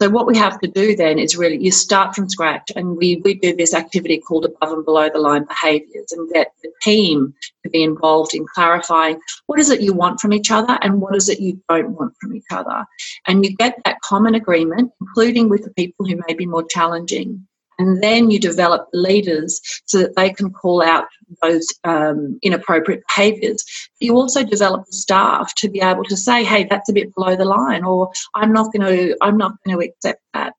So 0.00 0.08
what 0.10 0.26
we 0.26 0.36
have 0.36 0.60
to 0.60 0.68
do 0.68 0.96
then 0.96 1.18
is 1.18 1.36
really 1.36 1.62
you 1.62 1.70
start 1.70 2.14
from 2.14 2.28
scratch, 2.28 2.70
and 2.74 2.96
we 2.96 3.20
we 3.24 3.34
do 3.34 3.54
this 3.54 3.74
activity 3.74 4.18
called 4.18 4.44
above 4.44 4.72
and 4.72 4.84
below 4.84 5.08
the 5.08 5.18
line 5.18 5.44
behaviours, 5.44 6.12
and 6.12 6.32
get 6.32 6.52
the 6.62 6.70
team 6.82 7.34
to 7.64 7.70
be 7.70 7.82
involved 7.82 8.34
in 8.34 8.46
clarifying 8.54 9.18
what 9.46 9.58
is 9.58 9.70
it 9.70 9.80
you 9.80 9.92
want 9.92 10.20
from 10.20 10.32
each 10.32 10.50
other 10.50 10.78
and 10.82 11.00
what 11.00 11.16
is 11.16 11.28
it 11.28 11.40
you 11.40 11.60
don't 11.68 11.90
want 11.90 12.14
from 12.20 12.34
each 12.34 12.50
other, 12.50 12.84
and 13.26 13.44
you 13.44 13.54
get 13.56 13.78
that 13.84 14.00
common 14.02 14.34
agreement, 14.34 14.92
including 15.00 15.48
with 15.48 15.64
the 15.64 15.74
people 15.74 16.06
who 16.06 16.20
may 16.26 16.34
be 16.34 16.46
more 16.46 16.64
challenging 16.68 17.46
and 17.82 18.02
then 18.02 18.30
you 18.30 18.38
develop 18.38 18.88
leaders 18.92 19.60
so 19.86 19.98
that 19.98 20.14
they 20.14 20.30
can 20.30 20.50
call 20.52 20.82
out 20.82 21.06
those 21.42 21.66
um, 21.82 22.38
inappropriate 22.42 23.02
behaviours. 23.08 23.64
You 23.98 24.14
also 24.14 24.44
develop 24.44 24.86
the 24.86 24.92
staff 24.92 25.52
to 25.56 25.68
be 25.68 25.80
able 25.80 26.04
to 26.04 26.16
say, 26.16 26.44
"Hey, 26.44 26.64
that's 26.64 26.88
a 26.88 26.92
bit 26.92 27.12
below 27.14 27.34
the 27.34 27.44
line," 27.44 27.84
or 27.84 28.10
"I'm 28.34 28.52
not 28.52 28.72
going 28.72 28.86
to, 28.86 29.16
I'm 29.20 29.36
not 29.36 29.52
going 29.64 29.76
to 29.76 29.84
accept 29.84 30.22
that." 30.34 30.52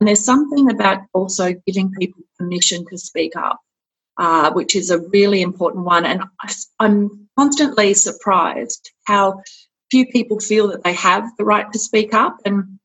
And 0.00 0.08
there's 0.08 0.24
something 0.24 0.70
about 0.70 0.98
also 1.12 1.54
giving 1.66 1.92
people 1.92 2.22
permission 2.38 2.84
to 2.90 2.98
speak 2.98 3.36
up, 3.36 3.60
uh, 4.18 4.52
which 4.52 4.74
is 4.74 4.90
a 4.90 5.00
really 5.16 5.42
important 5.42 5.84
one. 5.84 6.04
And 6.04 6.22
I'm 6.80 7.28
constantly 7.38 7.94
surprised 7.94 8.90
how 9.04 9.42
few 9.90 10.06
people 10.06 10.40
feel 10.40 10.66
that 10.68 10.82
they 10.82 10.94
have 10.94 11.24
the 11.38 11.44
right 11.44 11.70
to 11.72 11.78
speak 11.78 12.14
up 12.14 12.36
and 12.44 12.80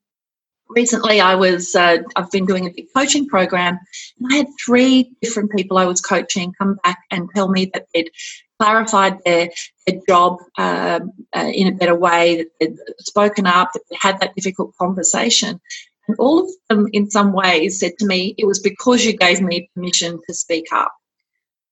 recently 0.70 1.20
I 1.20 1.36
was 1.36 1.76
uh, 1.76 1.98
I've 2.16 2.32
been 2.32 2.46
doing 2.46 2.68
a 2.68 2.72
big 2.72 2.88
coaching 2.96 3.28
program 3.28 3.80
and 4.20 4.34
I 4.34 4.38
had 4.38 4.48
three 4.64 5.12
different 5.22 5.52
people 5.52 5.78
I 5.78 5.86
was 5.86 6.02
coaching 6.02 6.54
come 6.58 6.80
back 6.84 7.00
and 7.12 7.30
tell 7.36 7.50
me 7.50 7.66
that 7.74 7.88
they'd 7.94 8.12
clarified 8.60 9.18
their, 9.24 9.50
their 9.88 10.00
job 10.08 10.38
um, 10.58 11.12
uh, 11.36 11.52
in 11.54 11.68
a 11.68 11.72
better 11.72 11.96
way, 11.96 12.38
that 12.38 12.48
they'd 12.60 12.78
spoken 13.00 13.48
up, 13.48 13.72
that 13.74 13.84
they 13.90 13.98
had 14.00 14.20
that 14.20 14.36
difficult 14.36 14.76
conversation. 14.78 15.60
And 16.08 16.18
all 16.20 16.44
of 16.44 16.50
them, 16.70 16.88
in 16.92 17.10
some 17.10 17.34
ways, 17.34 17.80
said 17.80 17.94
to 18.00 18.06
me, 18.06 18.36
It 18.38 18.46
was 18.46 18.60
because 18.60 19.06
you 19.06 19.16
gave 19.16 19.42
me 19.42 19.70
permission 19.74 20.20
to 20.28 20.34
speak 20.34 20.66
up. 20.74 20.94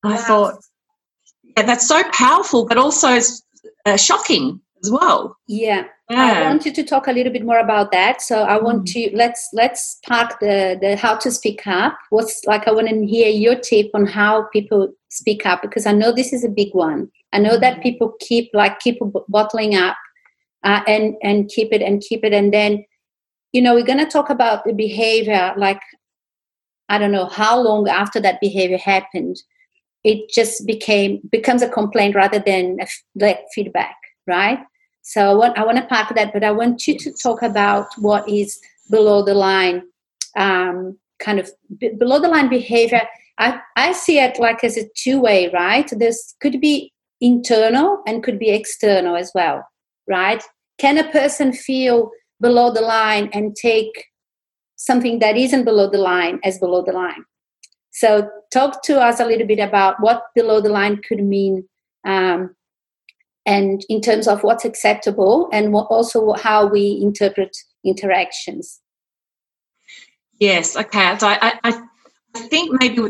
And 0.03 0.13
wow. 0.13 0.19
I 0.19 0.21
thought, 0.21 0.53
Yeah, 1.43 1.63
that's 1.63 1.87
so 1.87 2.03
powerful, 2.11 2.65
but 2.65 2.77
also 2.77 3.19
uh, 3.85 3.97
shocking 3.97 4.61
as 4.83 4.91
well. 4.91 5.35
Yeah. 5.47 5.87
Yeah. 6.09 6.39
I 6.39 6.47
want 6.47 6.65
you 6.65 6.71
to 6.73 6.83
talk 6.83 7.07
a 7.07 7.11
little 7.11 7.33
bit 7.33 7.43
more 7.43 7.59
about 7.59 7.91
that. 7.91 8.21
So 8.21 8.43
I 8.43 8.61
want 8.61 8.83
mm. 8.83 8.93
to 8.93 9.15
let's 9.15 9.49
let's 9.53 9.99
park 10.05 10.39
the 10.39 10.77
the 10.79 10.95
how 10.95 11.17
to 11.17 11.31
speak 11.31 11.67
up. 11.67 11.97
What's 12.09 12.45
like 12.45 12.67
I 12.67 12.71
want 12.71 12.87
to 12.87 13.05
hear 13.05 13.29
your 13.29 13.55
tip 13.55 13.91
on 13.93 14.05
how 14.05 14.47
people 14.53 14.93
speak 15.09 15.45
up 15.45 15.61
because 15.61 15.85
I 15.85 15.91
know 15.91 16.11
this 16.11 16.31
is 16.31 16.43
a 16.43 16.49
big 16.49 16.73
one. 16.73 17.11
I 17.33 17.39
know 17.39 17.57
that 17.57 17.77
mm. 17.77 17.83
people 17.83 18.13
keep 18.19 18.49
like 18.53 18.79
keep 18.79 18.99
bottling 19.27 19.75
up 19.75 19.97
uh, 20.63 20.81
and 20.87 21.15
and 21.21 21.49
keep 21.49 21.73
it 21.73 21.81
and 21.81 22.01
keep 22.01 22.23
it 22.23 22.33
and 22.33 22.53
then 22.53 22.85
you 23.51 23.61
know 23.61 23.73
we're 23.73 23.85
going 23.85 24.05
to 24.05 24.05
talk 24.05 24.29
about 24.29 24.63
the 24.65 24.73
behavior 24.73 25.53
like 25.57 25.81
I 26.89 26.97
don't 26.97 27.11
know 27.11 27.25
how 27.25 27.59
long 27.59 27.89
after 27.89 28.21
that 28.21 28.39
behavior 28.39 28.77
happened 28.77 29.41
it 30.05 30.29
just 30.29 30.65
became 30.65 31.19
becomes 31.31 31.61
a 31.61 31.69
complaint 31.69 32.15
rather 32.15 32.39
than 32.39 32.77
a, 32.79 32.87
like 33.15 33.41
feedback 33.53 33.95
right? 34.27 34.59
So 35.07 35.31
I 35.31 35.33
want, 35.33 35.57
I 35.57 35.63
want 35.63 35.77
to 35.77 35.85
park 35.85 36.13
that, 36.15 36.33
but 36.33 36.43
I 36.43 36.51
want 36.51 36.85
you 36.85 36.97
to 36.97 37.13
talk 37.13 37.41
about 37.41 37.87
what 37.97 38.27
is 38.27 38.59
below 38.91 39.23
the 39.23 39.33
line, 39.33 39.83
um, 40.35 40.97
kind 41.19 41.39
of 41.39 41.49
b- 41.79 41.93
below 41.97 42.19
the 42.19 42.27
line 42.27 42.49
behavior. 42.49 43.03
I, 43.39 43.61
I 43.77 43.93
see 43.93 44.19
it 44.19 44.37
like 44.37 44.65
as 44.65 44.75
a 44.75 44.89
two 44.97 45.21
way, 45.21 45.49
right? 45.53 45.89
This 45.95 46.35
could 46.41 46.59
be 46.59 46.91
internal 47.21 48.03
and 48.05 48.21
could 48.21 48.37
be 48.37 48.49
external 48.49 49.15
as 49.15 49.31
well, 49.33 49.65
right? 50.09 50.43
Can 50.77 50.97
a 50.97 51.09
person 51.09 51.53
feel 51.53 52.11
below 52.41 52.69
the 52.73 52.81
line 52.81 53.29
and 53.31 53.55
take 53.55 54.07
something 54.75 55.19
that 55.19 55.37
isn't 55.37 55.63
below 55.63 55.89
the 55.89 55.99
line 55.99 56.41
as 56.43 56.59
below 56.59 56.83
the 56.83 56.91
line? 56.91 57.23
So, 57.91 58.29
talk 58.51 58.83
to 58.83 58.99
us 58.99 59.21
a 59.21 59.25
little 59.25 59.47
bit 59.47 59.59
about 59.59 60.01
what 60.01 60.23
below 60.35 60.59
the 60.59 60.69
line 60.69 60.97
could 60.97 61.23
mean 61.23 61.65
um, 62.05 62.57
and 63.47 63.83
in 63.87 64.01
terms 64.01 64.27
of 64.27 64.43
what's 64.43 64.65
acceptable 64.65 65.49
and 65.51 65.73
also 65.73 66.33
how 66.33 66.67
we 66.67 66.99
interpret 67.01 67.55
interactions. 67.83 68.81
Yes, 70.39 70.75
okay. 70.75 71.17
So 71.17 71.27
I, 71.27 71.53
I, 71.63 71.81
I 72.35 72.39
think 72.41 72.79
maybe 72.79 73.01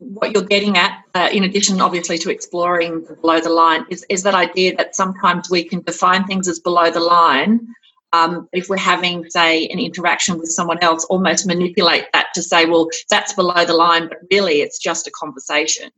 what 0.00 0.32
you're 0.32 0.42
getting 0.42 0.76
at, 0.76 1.02
uh, 1.14 1.28
in 1.30 1.44
addition, 1.44 1.80
obviously, 1.80 2.18
to 2.18 2.30
exploring 2.30 3.06
below 3.20 3.38
the 3.40 3.50
line, 3.50 3.84
is, 3.90 4.04
is 4.08 4.22
that 4.24 4.34
idea 4.34 4.74
that 4.76 4.96
sometimes 4.96 5.50
we 5.50 5.62
can 5.62 5.82
define 5.82 6.24
things 6.24 6.48
as 6.48 6.58
below 6.58 6.90
the 6.90 7.00
line. 7.00 7.68
Um, 8.14 8.48
if 8.52 8.68
we're 8.68 8.78
having, 8.78 9.28
say, 9.30 9.66
an 9.68 9.78
interaction 9.78 10.38
with 10.38 10.48
someone 10.48 10.78
else, 10.82 11.04
almost 11.04 11.46
manipulate 11.46 12.06
that 12.12 12.28
to 12.34 12.42
say, 12.42 12.64
well, 12.64 12.88
that's 13.10 13.32
below 13.34 13.64
the 13.64 13.74
line, 13.74 14.08
but 14.08 14.18
really 14.30 14.62
it's 14.62 14.78
just 14.78 15.06
a 15.06 15.10
conversation. 15.12 15.90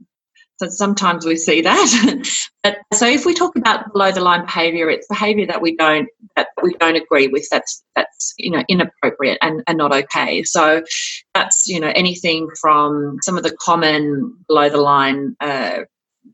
So 0.59 0.69
sometimes 0.69 1.27
we 1.27 1.37
see 1.37 1.63
that. 1.63 2.29
but 2.63 2.79
so 2.93 3.07
if 3.07 3.27
we 3.27 3.35
talk 3.35 3.57
about 3.57 3.93
below 3.93 4.13
the 4.13 4.21
line 4.21 4.45
behaviour, 4.45 4.89
it's 4.89 5.07
behaviour 5.09 5.47
that 5.47 5.61
we 5.61 5.77
don't 5.77 6.09
that 6.37 6.49
we 6.63 6.75
don't 6.75 6.97
agree 6.97 7.29
with. 7.29 7.49
That's 7.51 7.83
that's 7.97 8.35
you 8.39 8.51
know 8.51 8.63
inappropriate 8.69 9.39
and, 9.43 9.63
and 9.67 9.79
not 9.79 9.93
okay. 9.93 10.45
So 10.45 10.83
that's 11.35 11.67
you 11.67 11.81
know 11.81 11.93
anything 11.95 12.49
from 12.61 13.19
some 13.23 13.37
of 13.37 13.43
the 13.43 13.57
common 13.61 14.37
below 14.47 14.69
the 14.69 14.81
line 14.81 15.37
uh, 15.41 15.81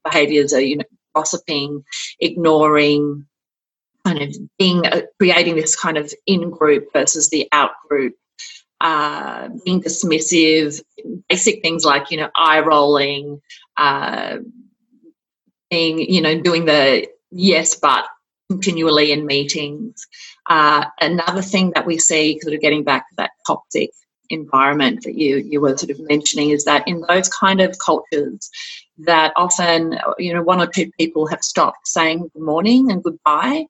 behaviours 0.04 0.52
are 0.52 0.60
you 0.60 0.76
know 0.76 0.84
gossiping, 1.14 1.82
ignoring, 2.20 3.26
kind 4.04 4.22
of 4.22 4.36
being 4.58 4.86
uh, 4.86 5.02
creating 5.18 5.56
this 5.56 5.74
kind 5.74 5.96
of 5.96 6.12
in 6.26 6.50
group 6.50 6.92
versus 6.92 7.30
the 7.30 7.48
out 7.52 7.72
group 7.88 8.14
uh, 8.80 9.48
being 9.64 9.82
dismissive, 9.82 10.80
basic 11.28 11.62
things 11.62 11.84
like, 11.84 12.10
you 12.10 12.16
know, 12.16 12.30
eye 12.34 12.60
rolling, 12.60 13.40
uh, 13.80 14.36
being, 15.70 15.98
you 15.98 16.20
know, 16.20 16.38
doing 16.40 16.66
the 16.66 17.08
yes, 17.30 17.74
but 17.74 18.04
continually 18.50 19.12
in 19.12 19.26
meetings. 19.26 20.06
Uh, 20.48 20.84
another 21.00 21.42
thing 21.42 21.72
that 21.74 21.86
we 21.86 21.98
see, 21.98 22.38
sort 22.40 22.54
of 22.54 22.60
getting 22.60 22.84
back 22.84 23.08
to 23.08 23.14
that 23.16 23.30
toxic 23.46 23.90
environment 24.28 25.02
that 25.04 25.16
you, 25.16 25.38
you 25.38 25.60
were 25.60 25.76
sort 25.76 25.90
of 25.90 26.00
mentioning, 26.08 26.50
is 26.50 26.64
that 26.64 26.86
in 26.86 27.02
those 27.08 27.28
kind 27.28 27.60
of 27.60 27.78
cultures, 27.78 28.50
that 28.98 29.32
often, 29.36 29.98
you 30.18 30.34
know, 30.34 30.42
one 30.42 30.60
or 30.60 30.66
two 30.66 30.90
people 30.98 31.26
have 31.26 31.42
stopped 31.42 31.86
saying 31.86 32.28
good 32.32 32.42
morning 32.42 32.90
and 32.90 33.02
goodbye. 33.02 33.64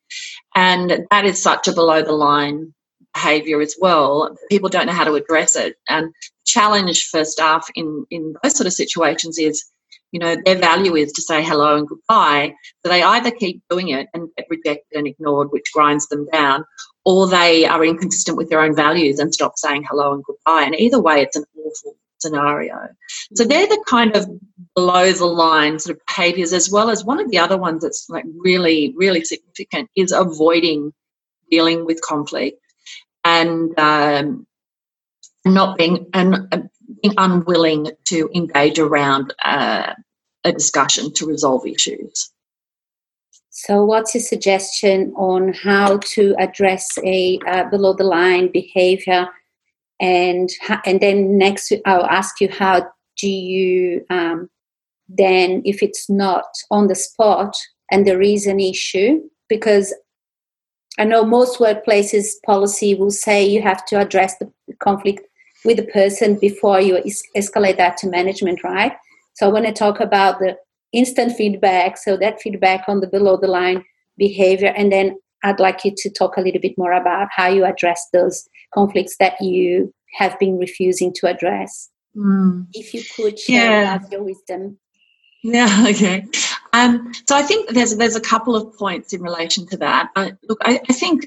And 0.54 1.06
that 1.10 1.24
is 1.24 1.40
such 1.40 1.68
a 1.68 1.72
below 1.72 2.02
the 2.02 2.12
line 2.12 2.74
behaviour 3.14 3.60
as 3.60 3.76
well. 3.80 4.36
People 4.48 4.68
don't 4.68 4.86
know 4.86 4.92
how 4.92 5.04
to 5.04 5.14
address 5.14 5.56
it. 5.56 5.76
And 5.88 6.12
challenge 6.46 7.08
for 7.10 7.24
staff 7.24 7.68
in, 7.74 8.06
in 8.10 8.34
those 8.42 8.56
sort 8.56 8.66
of 8.66 8.72
situations 8.72 9.38
is, 9.38 9.70
you 10.12 10.20
know, 10.20 10.36
their 10.44 10.58
value 10.58 10.96
is 10.96 11.12
to 11.12 11.22
say 11.22 11.42
hello 11.42 11.76
and 11.76 11.88
goodbye. 11.88 12.54
So 12.84 12.90
they 12.90 13.02
either 13.02 13.30
keep 13.30 13.62
doing 13.70 13.90
it 13.90 14.08
and 14.12 14.28
get 14.36 14.46
rejected 14.50 14.98
and 14.98 15.06
ignored, 15.06 15.52
which 15.52 15.72
grinds 15.72 16.08
them 16.08 16.26
down, 16.32 16.64
or 17.04 17.28
they 17.28 17.64
are 17.64 17.84
inconsistent 17.84 18.36
with 18.36 18.50
their 18.50 18.60
own 18.60 18.74
values 18.74 19.18
and 19.18 19.32
stop 19.32 19.52
saying 19.56 19.84
hello 19.88 20.12
and 20.14 20.24
goodbye. 20.24 20.62
And 20.62 20.74
either 20.74 21.00
way, 21.00 21.22
it's 21.22 21.36
an 21.36 21.44
awful 21.56 21.96
scenario. 22.18 22.88
So 23.34 23.44
they're 23.44 23.66
the 23.66 23.82
kind 23.86 24.14
of 24.16 24.28
below 24.74 25.12
the 25.12 25.26
line 25.26 25.78
sort 25.78 25.96
of 25.96 26.02
behaviors, 26.06 26.52
as 26.52 26.70
well 26.70 26.90
as 26.90 27.04
one 27.04 27.20
of 27.20 27.30
the 27.30 27.38
other 27.38 27.56
ones 27.56 27.82
that's 27.82 28.06
like 28.08 28.24
really, 28.36 28.92
really 28.96 29.24
significant 29.24 29.90
is 29.96 30.12
avoiding 30.12 30.92
dealing 31.50 31.84
with 31.84 32.00
conflict 32.00 32.60
and 33.24 33.76
um, 33.78 34.46
not 35.44 35.76
being 35.78 36.06
and 36.14 36.48
uh, 36.52 36.58
being 37.02 37.14
unwilling 37.16 37.90
to 38.06 38.30
engage 38.34 38.78
around 38.78 39.34
uh, 39.44 39.94
a 40.44 40.52
discussion 40.52 41.12
to 41.14 41.26
resolve 41.26 41.66
issues. 41.66 42.30
So, 43.50 43.84
what's 43.84 44.14
your 44.14 44.22
suggestion 44.22 45.12
on 45.16 45.52
how 45.52 45.98
to 46.14 46.34
address 46.38 46.96
a 47.04 47.38
uh, 47.46 47.64
below 47.64 47.92
the 47.92 48.04
line 48.04 48.50
behavior? 48.52 49.28
And 50.00 50.48
and 50.86 51.00
then 51.00 51.36
next, 51.36 51.72
I'll 51.84 52.06
ask 52.06 52.40
you 52.40 52.48
how 52.48 52.90
do 53.18 53.28
you 53.28 54.06
um, 54.08 54.48
then, 55.12 55.62
if 55.64 55.82
it's 55.82 56.08
not 56.08 56.44
on 56.70 56.86
the 56.86 56.94
spot 56.94 57.56
and 57.90 58.06
there 58.06 58.22
is 58.22 58.46
an 58.46 58.60
issue, 58.60 59.20
because 59.48 59.92
I 60.98 61.04
know 61.04 61.24
most 61.24 61.58
workplaces 61.58 62.34
policy 62.46 62.94
will 62.94 63.10
say 63.10 63.44
you 63.44 63.60
have 63.62 63.84
to 63.86 63.98
address 64.00 64.36
the 64.38 64.50
conflict 64.78 65.26
with 65.64 65.76
the 65.76 65.84
person 65.84 66.38
before 66.38 66.80
you 66.80 66.96
es- 66.98 67.22
escalate 67.36 67.76
that 67.76 67.96
to 67.98 68.08
management, 68.08 68.62
right? 68.64 68.92
So 69.34 69.48
I 69.48 69.52
want 69.52 69.66
to 69.66 69.72
talk 69.72 70.00
about 70.00 70.38
the 70.38 70.56
instant 70.92 71.36
feedback, 71.36 71.98
so 71.98 72.16
that 72.16 72.40
feedback 72.40 72.84
on 72.88 73.00
the 73.00 73.06
below 73.06 73.36
the 73.36 73.46
line 73.46 73.84
behavior, 74.16 74.72
and 74.76 74.92
then 74.92 75.16
I'd 75.42 75.60
like 75.60 75.84
you 75.84 75.92
to 75.96 76.10
talk 76.10 76.36
a 76.36 76.40
little 76.40 76.60
bit 76.60 76.76
more 76.76 76.92
about 76.92 77.28
how 77.34 77.48
you 77.48 77.64
address 77.64 78.06
those 78.12 78.48
conflicts 78.74 79.16
that 79.18 79.40
you 79.40 79.92
have 80.14 80.38
been 80.38 80.58
refusing 80.58 81.12
to 81.14 81.26
address. 81.26 81.88
Mm. 82.16 82.66
If 82.72 82.92
you 82.92 83.02
could 83.16 83.38
share 83.38 83.82
yeah. 83.82 83.98
your 84.10 84.22
wisdom. 84.22 84.78
Yeah, 85.42 85.86
okay. 85.88 86.26
Um, 86.72 87.12
so 87.28 87.36
I 87.36 87.42
think 87.42 87.70
there's 87.70 87.96
there's 87.96 88.16
a 88.16 88.20
couple 88.20 88.56
of 88.56 88.76
points 88.76 89.12
in 89.12 89.22
relation 89.22 89.66
to 89.68 89.76
that. 89.78 90.10
Uh, 90.14 90.32
look, 90.48 90.58
I, 90.62 90.80
I, 90.88 90.92
think 90.92 91.26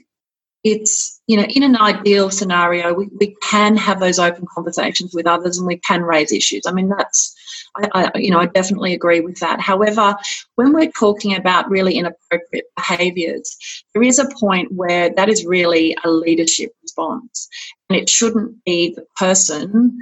it's 0.63 1.12
you 1.27 1.37
know 1.37 1.43
in 1.43 1.63
an 1.63 1.77
ideal 1.77 2.29
scenario 2.29 2.93
we, 2.93 3.07
we 3.19 3.35
can 3.41 3.77
have 3.77 3.99
those 3.99 4.19
open 4.19 4.45
conversations 4.53 5.13
with 5.13 5.25
others 5.25 5.57
and 5.57 5.67
we 5.67 5.77
can 5.77 6.03
raise 6.03 6.31
issues. 6.31 6.63
I 6.65 6.71
mean 6.71 6.89
that's 6.89 7.35
I, 7.75 8.11
I 8.13 8.17
you 8.17 8.31
know 8.31 8.39
I 8.39 8.47
definitely 8.47 8.93
agree 8.93 9.21
with 9.21 9.39
that. 9.39 9.59
However, 9.59 10.15
when 10.55 10.73
we're 10.73 10.91
talking 10.91 11.35
about 11.35 11.69
really 11.69 11.97
inappropriate 11.97 12.65
behaviours, 12.75 13.57
there 13.93 14.03
is 14.03 14.19
a 14.19 14.29
point 14.39 14.71
where 14.71 15.09
that 15.11 15.29
is 15.29 15.45
really 15.45 15.95
a 16.03 16.09
leadership 16.09 16.73
response, 16.81 17.47
and 17.89 17.97
it 17.97 18.09
shouldn't 18.09 18.63
be 18.65 18.93
the 18.95 19.05
person 19.17 19.97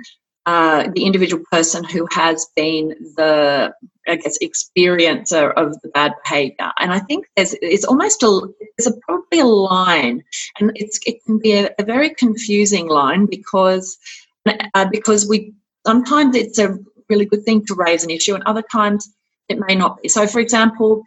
uh, 0.45 0.89
the 0.95 1.03
individual 1.05 1.43
person 1.51 1.83
who 1.83 2.07
has 2.11 2.47
been 2.55 2.89
the, 3.15 3.73
I 4.07 4.15
guess, 4.15 4.37
experiencer 4.39 5.53
of 5.53 5.79
the 5.81 5.89
bad 5.89 6.13
behaviour. 6.23 6.71
And 6.79 6.91
I 6.91 6.99
think 6.99 7.27
there's 7.35 7.55
it's 7.61 7.85
almost 7.85 8.23
a 8.23 8.47
there's 8.77 8.87
a, 8.87 8.99
probably 9.01 9.39
a 9.39 9.45
line, 9.45 10.23
and 10.59 10.71
it's 10.75 10.99
it 11.05 11.23
can 11.25 11.37
be 11.37 11.53
a, 11.53 11.69
a 11.77 11.83
very 11.83 12.09
confusing 12.11 12.87
line 12.87 13.27
because 13.27 13.97
uh, 14.45 14.85
because 14.91 15.27
we 15.27 15.53
sometimes 15.85 16.35
it's 16.35 16.59
a 16.59 16.77
really 17.09 17.25
good 17.25 17.43
thing 17.43 17.65
to 17.65 17.75
raise 17.75 18.03
an 18.03 18.09
issue, 18.09 18.33
and 18.33 18.43
other 18.45 18.63
times 18.71 19.13
it 19.49 19.59
may 19.67 19.75
not 19.75 20.01
be. 20.01 20.09
So, 20.09 20.27
for 20.27 20.39
example, 20.39 21.03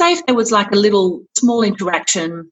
say 0.00 0.12
if 0.12 0.26
there 0.26 0.34
was 0.34 0.52
like 0.52 0.72
a 0.72 0.76
little 0.76 1.24
small 1.36 1.62
interaction 1.62 2.50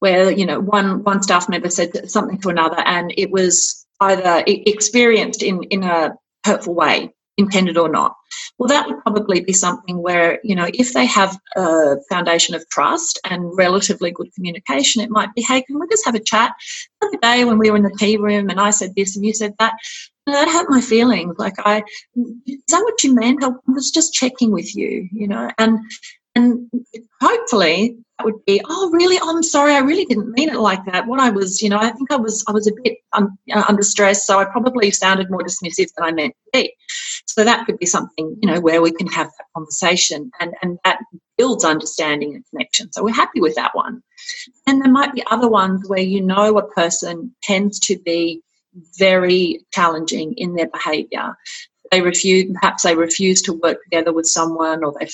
where 0.00 0.30
you 0.32 0.44
know 0.44 0.58
one 0.60 1.04
one 1.04 1.22
staff 1.22 1.48
member 1.48 1.70
said 1.70 2.10
something 2.10 2.38
to 2.38 2.48
another, 2.48 2.80
and 2.80 3.12
it 3.16 3.30
was 3.30 3.86
either 4.00 4.42
experienced 4.46 5.42
in, 5.42 5.62
in 5.64 5.84
a 5.84 6.14
hurtful 6.44 6.74
way, 6.74 7.14
intended 7.36 7.78
or 7.78 7.88
not. 7.88 8.14
Well, 8.58 8.68
that 8.68 8.86
would 8.86 9.00
probably 9.02 9.40
be 9.40 9.52
something 9.52 10.02
where, 10.02 10.38
you 10.44 10.54
know, 10.54 10.68
if 10.72 10.92
they 10.92 11.06
have 11.06 11.36
a 11.56 11.96
foundation 12.08 12.54
of 12.54 12.68
trust 12.68 13.18
and 13.28 13.56
relatively 13.56 14.10
good 14.10 14.32
communication, 14.34 15.02
it 15.02 15.10
might 15.10 15.34
be, 15.34 15.42
hey, 15.42 15.62
can 15.62 15.78
we 15.78 15.86
just 15.88 16.04
have 16.04 16.14
a 16.14 16.20
chat? 16.20 16.52
The 17.00 17.08
other 17.08 17.18
day 17.22 17.44
when 17.44 17.58
we 17.58 17.70
were 17.70 17.76
in 17.76 17.82
the 17.82 17.96
tea 17.98 18.16
room 18.16 18.50
and 18.50 18.60
I 18.60 18.70
said 18.70 18.94
this 18.94 19.16
and 19.16 19.24
you 19.24 19.32
said 19.32 19.54
that, 19.58 19.74
you 20.26 20.32
know, 20.32 20.38
that 20.38 20.52
hurt 20.52 20.70
my 20.70 20.80
feelings. 20.80 21.34
Like, 21.38 21.54
I, 21.58 21.82
is 22.46 22.62
that 22.68 22.82
what 22.82 23.02
you 23.02 23.14
meant? 23.14 23.42
I 23.42 23.50
was 23.66 23.90
just 23.90 24.12
checking 24.12 24.52
with 24.52 24.74
you, 24.76 25.08
you 25.12 25.26
know, 25.26 25.50
and, 25.58 25.78
and 26.34 26.70
hopefully 27.20 27.98
that 28.18 28.24
would 28.24 28.44
be, 28.46 28.60
oh, 28.68 28.90
really? 28.90 29.18
Oh, 29.20 29.36
I'm 29.36 29.42
sorry, 29.42 29.74
I 29.74 29.80
really 29.80 30.04
didn't 30.04 30.30
mean 30.32 30.48
it 30.48 30.58
like 30.58 30.84
that. 30.86 31.06
What 31.06 31.20
I 31.20 31.30
was, 31.30 31.60
you 31.60 31.68
know, 31.68 31.78
I 31.78 31.90
think 31.90 32.10
I 32.10 32.16
was, 32.16 32.44
I 32.48 32.52
was 32.52 32.66
a 32.66 32.72
bit 32.82 32.98
un, 33.12 33.36
uh, 33.52 33.64
under 33.68 33.82
stress, 33.82 34.26
so 34.26 34.38
I 34.38 34.44
probably 34.44 34.90
sounded 34.90 35.30
more 35.30 35.42
dismissive 35.42 35.88
than 35.96 36.04
I 36.04 36.12
meant 36.12 36.34
to 36.34 36.50
be. 36.52 36.74
So 37.26 37.44
that 37.44 37.66
could 37.66 37.78
be 37.78 37.86
something, 37.86 38.36
you 38.40 38.50
know, 38.50 38.60
where 38.60 38.80
we 38.80 38.92
can 38.92 39.06
have 39.08 39.26
that 39.26 39.46
conversation, 39.54 40.30
and 40.40 40.54
and 40.62 40.78
that 40.84 41.00
builds 41.36 41.64
understanding 41.64 42.34
and 42.34 42.44
connection. 42.50 42.92
So 42.92 43.02
we're 43.02 43.14
happy 43.14 43.40
with 43.40 43.54
that 43.56 43.74
one. 43.74 44.02
And 44.66 44.82
there 44.82 44.92
might 44.92 45.14
be 45.14 45.24
other 45.30 45.48
ones 45.48 45.88
where 45.88 46.00
you 46.00 46.20
know 46.20 46.56
a 46.58 46.68
person 46.68 47.34
tends 47.42 47.78
to 47.80 47.98
be 47.98 48.42
very 48.98 49.60
challenging 49.72 50.32
in 50.38 50.54
their 50.54 50.68
behaviour 50.68 51.36
they 51.92 52.00
refuse 52.00 52.50
perhaps 52.54 52.82
they 52.82 52.96
refuse 52.96 53.42
to 53.42 53.52
work 53.52 53.84
together 53.84 54.12
with 54.12 54.26
someone 54.26 54.82
or 54.82 54.94
they 54.98 55.08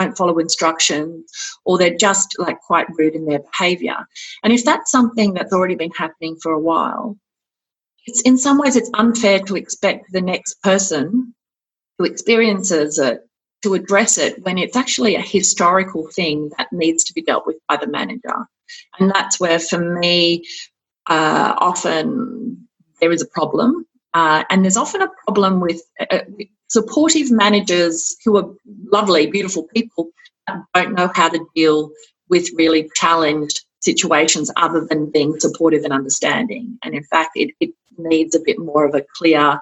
don't 0.00 0.16
follow 0.16 0.38
instructions 0.38 1.30
or 1.64 1.78
they're 1.78 1.96
just 1.96 2.36
like 2.38 2.58
quite 2.60 2.86
rude 2.98 3.14
in 3.14 3.26
their 3.26 3.40
behavior. 3.40 3.96
And 4.42 4.52
if 4.52 4.64
that's 4.64 4.90
something 4.90 5.34
that's 5.34 5.52
already 5.52 5.76
been 5.76 5.92
happening 5.92 6.36
for 6.42 6.52
a 6.52 6.60
while 6.60 7.16
it's 8.06 8.22
in 8.22 8.38
some 8.38 8.58
ways 8.58 8.76
it's 8.76 8.90
unfair 8.94 9.40
to 9.40 9.56
expect 9.56 10.12
the 10.12 10.20
next 10.20 10.54
person 10.62 11.34
who 11.98 12.04
experiences 12.04 12.98
it 12.98 13.20
to 13.62 13.74
address 13.74 14.16
it 14.16 14.42
when 14.42 14.56
it's 14.58 14.76
actually 14.76 15.14
a 15.14 15.20
historical 15.20 16.08
thing 16.08 16.50
that 16.56 16.72
needs 16.72 17.04
to 17.04 17.12
be 17.12 17.22
dealt 17.22 17.46
with 17.46 17.56
by 17.68 17.76
the 17.76 17.86
manager. 17.86 18.46
And 18.98 19.10
that's 19.10 19.38
where 19.38 19.58
for 19.58 19.78
me 19.78 20.44
uh, 21.06 21.54
often 21.58 22.66
there 23.00 23.12
is 23.12 23.22
a 23.22 23.26
problem 23.26 23.86
uh, 24.14 24.44
and 24.48 24.64
there's 24.64 24.78
often 24.78 25.02
a 25.02 25.10
problem 25.26 25.60
with 25.60 25.82
uh, 26.10 26.20
supportive 26.70 27.30
managers 27.30 28.16
who 28.24 28.36
are 28.36 28.48
lovely, 28.90 29.26
beautiful 29.26 29.64
people, 29.74 30.10
don't 30.74 30.94
know 30.94 31.10
how 31.14 31.28
to 31.28 31.44
deal 31.54 31.90
with 32.28 32.48
really 32.54 32.88
challenged 32.94 33.64
situations 33.80 34.50
other 34.56 34.86
than 34.88 35.10
being 35.10 35.38
supportive 35.38 35.84
and 35.84 35.92
understanding. 35.92 36.78
And 36.82 36.94
in 36.94 37.02
fact, 37.04 37.30
it, 37.34 37.54
it 37.60 37.70
needs 37.98 38.34
a 38.34 38.40
bit 38.40 38.58
more 38.58 38.84
of 38.84 38.94
a 38.94 39.04
clear, 39.16 39.60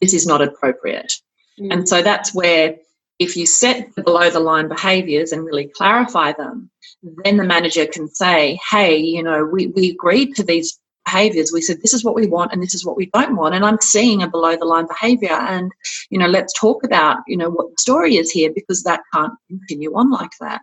this 0.00 0.14
is 0.14 0.26
not 0.26 0.42
appropriate. 0.42 1.14
Mm. 1.60 1.72
And 1.72 1.88
so 1.88 2.02
that's 2.02 2.34
where 2.34 2.76
if 3.18 3.36
you 3.36 3.46
set 3.46 3.94
the 3.94 4.02
below 4.02 4.30
the 4.30 4.40
line 4.40 4.68
behaviours 4.68 5.30
and 5.30 5.44
really 5.44 5.70
clarify 5.76 6.32
them, 6.32 6.70
then 7.02 7.36
the 7.36 7.44
manager 7.44 7.86
can 7.86 8.08
say, 8.08 8.58
hey, 8.68 8.96
you 8.96 9.22
know, 9.22 9.44
we, 9.44 9.68
we 9.68 9.90
agreed 9.90 10.34
to 10.36 10.42
these 10.42 10.78
behaviors. 11.10 11.52
We 11.52 11.62
said, 11.62 11.80
this 11.82 11.94
is 11.94 12.04
what 12.04 12.14
we 12.14 12.26
want 12.26 12.52
and 12.52 12.62
this 12.62 12.74
is 12.74 12.84
what 12.84 12.96
we 12.96 13.06
don't 13.12 13.36
want. 13.36 13.54
And 13.54 13.64
I'm 13.64 13.80
seeing 13.80 14.22
a 14.22 14.28
below 14.28 14.56
the 14.56 14.64
line 14.64 14.86
behavior. 14.86 15.32
And, 15.32 15.70
you 16.10 16.18
know, 16.18 16.28
let's 16.28 16.52
talk 16.58 16.84
about, 16.84 17.18
you 17.26 17.36
know, 17.36 17.50
what 17.50 17.70
the 17.70 17.76
story 17.78 18.16
is 18.16 18.30
here 18.30 18.50
because 18.54 18.82
that 18.84 19.00
can't 19.12 19.32
continue 19.48 19.92
on 19.94 20.10
like 20.10 20.30
that. 20.40 20.62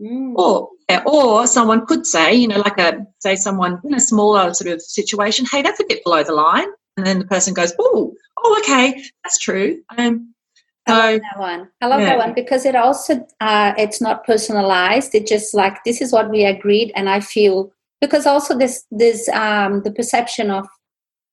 Mm. 0.00 0.34
Or, 0.36 0.68
or 1.06 1.46
someone 1.46 1.86
could 1.86 2.06
say, 2.06 2.34
you 2.34 2.48
know, 2.48 2.58
like 2.58 2.78
a, 2.78 3.06
say 3.20 3.36
someone 3.36 3.80
in 3.84 3.94
a 3.94 4.00
smaller 4.00 4.52
sort 4.52 4.72
of 4.72 4.82
situation, 4.82 5.46
hey, 5.50 5.62
that's 5.62 5.80
a 5.80 5.86
bit 5.88 6.02
below 6.04 6.24
the 6.24 6.32
line. 6.32 6.68
And 6.96 7.06
then 7.06 7.18
the 7.20 7.26
person 7.26 7.54
goes, 7.54 7.72
oh, 7.78 8.12
oh, 8.42 8.58
okay, 8.60 9.00
that's 9.22 9.38
true. 9.38 9.80
Um, 9.96 10.34
I 10.86 11.12
love 11.12 11.20
that 11.20 11.40
one. 11.40 11.68
I 11.80 11.86
love 11.86 12.00
yeah. 12.00 12.06
that 12.10 12.18
one 12.18 12.34
because 12.34 12.66
it 12.66 12.76
also 12.76 13.26
uh, 13.40 13.72
it's 13.78 14.02
not 14.02 14.26
personalized. 14.26 15.14
It's 15.14 15.30
just 15.30 15.54
like 15.54 15.82
this 15.84 16.02
is 16.02 16.12
what 16.12 16.28
we 16.28 16.44
agreed, 16.44 16.92
and 16.94 17.08
I 17.08 17.20
feel 17.20 17.72
because 18.04 18.26
also 18.26 18.56
this 18.56 18.84
this 18.90 19.28
um, 19.30 19.82
the 19.82 19.92
perception 19.92 20.50
of 20.50 20.66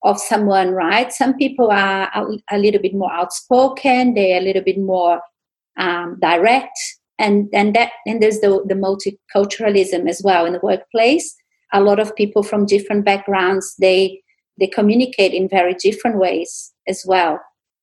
of 0.04 0.20
someone, 0.20 0.72
right? 0.72 1.12
Some 1.12 1.36
people 1.38 1.70
are 1.72 2.10
a, 2.14 2.56
a 2.56 2.58
little 2.58 2.82
bit 2.82 2.96
more 2.96 3.12
outspoken. 3.12 4.14
They're 4.14 4.40
a 4.40 4.44
little 4.44 4.64
bit 4.64 4.80
more 4.80 5.22
um, 5.78 6.18
direct, 6.22 6.78
and 7.20 7.50
and 7.54 7.76
that 7.76 7.92
and 8.06 8.22
there's 8.22 8.40
the 8.40 8.64
the 8.68 8.76
multiculturalism 8.76 10.10
as 10.10 10.22
well 10.24 10.46
in 10.46 10.54
the 10.54 10.60
workplace. 10.64 11.36
A 11.74 11.82
lot 11.82 12.00
of 12.00 12.16
people 12.16 12.44
from 12.44 12.66
different 12.66 13.06
backgrounds 13.06 13.76
they 13.80 14.22
they 14.60 14.68
communicate 14.68 15.34
in 15.34 15.48
very 15.48 15.74
different 15.76 16.18
ways 16.18 16.74
as 16.88 17.04
well 17.08 17.40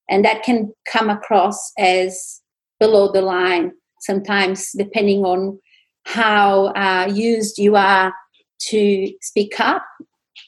and 0.09 0.24
that 0.24 0.42
can 0.42 0.72
come 0.90 1.11
across 1.11 1.72
as 1.79 2.40
below 2.79 3.11
the 3.11 3.20
line 3.20 3.72
sometimes 4.01 4.70
depending 4.77 5.24
on 5.24 5.59
how 6.05 6.66
uh, 6.68 7.11
used 7.12 7.59
you 7.59 7.77
are 7.77 8.12
to 8.61 9.12
speak 9.21 9.59
up 9.61 9.85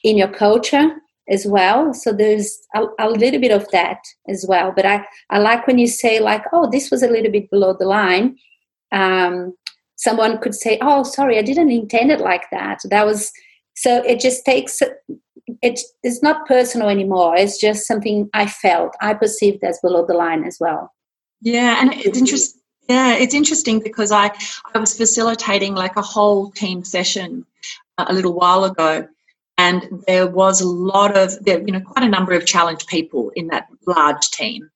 in 0.03 0.17
your 0.17 0.27
culture 0.27 0.89
as 1.29 1.45
well 1.45 1.93
so 1.93 2.11
there's 2.11 2.59
a, 2.75 2.85
a, 2.99 3.09
little 3.09 3.39
bit 3.39 3.51
of 3.51 3.69
that 3.71 3.99
as 4.27 4.45
well 4.47 4.73
but 4.75 4.85
I, 4.85 5.05
I 5.29 5.39
like 5.39 5.67
when 5.67 5.77
you 5.77 5.87
say 5.87 6.19
like 6.19 6.43
oh 6.51 6.69
this 6.69 6.89
was 6.91 7.03
a 7.03 7.07
little 7.07 7.31
bit 7.31 7.49
below 7.49 7.75
the 7.77 7.85
line 7.85 8.37
um, 8.91 9.53
someone 9.95 10.39
could 10.39 10.55
say 10.55 10.77
oh 10.81 11.03
sorry 11.03 11.37
i 11.37 11.41
didn't 11.41 11.71
intend 11.71 12.11
it 12.11 12.19
like 12.19 12.49
that 12.51 12.79
that 12.89 13.05
was 13.05 13.31
so 13.75 14.03
it 14.03 14.19
just 14.19 14.43
takes 14.45 14.81
it's 15.61 15.93
it's 16.03 16.21
not 16.21 16.47
personal 16.47 16.89
anymore. 16.89 17.35
It's 17.35 17.59
just 17.59 17.87
something 17.87 18.29
I 18.33 18.47
felt, 18.47 18.95
I 19.01 19.13
perceived 19.13 19.63
as 19.63 19.79
below 19.81 20.05
the 20.05 20.13
line 20.13 20.43
as 20.43 20.57
well. 20.59 20.91
Yeah, 21.41 21.77
and 21.81 21.93
it's 21.93 22.17
interesting. 22.17 22.61
Yeah, 22.89 23.15
it's 23.15 23.33
interesting 23.33 23.79
because 23.79 24.11
I 24.11 24.31
I 24.73 24.79
was 24.79 24.95
facilitating 24.95 25.75
like 25.75 25.95
a 25.95 26.01
whole 26.01 26.51
team 26.51 26.83
session 26.83 27.45
a 27.97 28.13
little 28.13 28.33
while 28.33 28.63
ago, 28.63 29.07
and 29.57 30.03
there 30.07 30.27
was 30.27 30.61
a 30.61 30.67
lot 30.67 31.15
of 31.17 31.43
there 31.43 31.59
you 31.59 31.71
know 31.71 31.81
quite 31.81 32.05
a 32.05 32.09
number 32.09 32.33
of 32.33 32.45
challenged 32.45 32.87
people 32.87 33.31
in 33.35 33.47
that 33.47 33.67
large 33.87 34.29
team, 34.31 34.69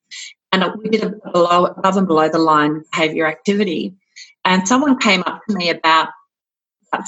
and 0.52 0.64
we 0.82 0.88
did 0.90 1.04
a 1.04 1.10
below 1.32 1.66
above 1.66 1.96
and 1.96 2.06
below 2.06 2.28
the 2.28 2.38
line 2.38 2.82
behaviour 2.92 3.26
activity, 3.26 3.94
and 4.44 4.66
someone 4.68 4.98
came 4.98 5.22
up 5.26 5.42
to 5.48 5.56
me 5.56 5.70
about 5.70 6.08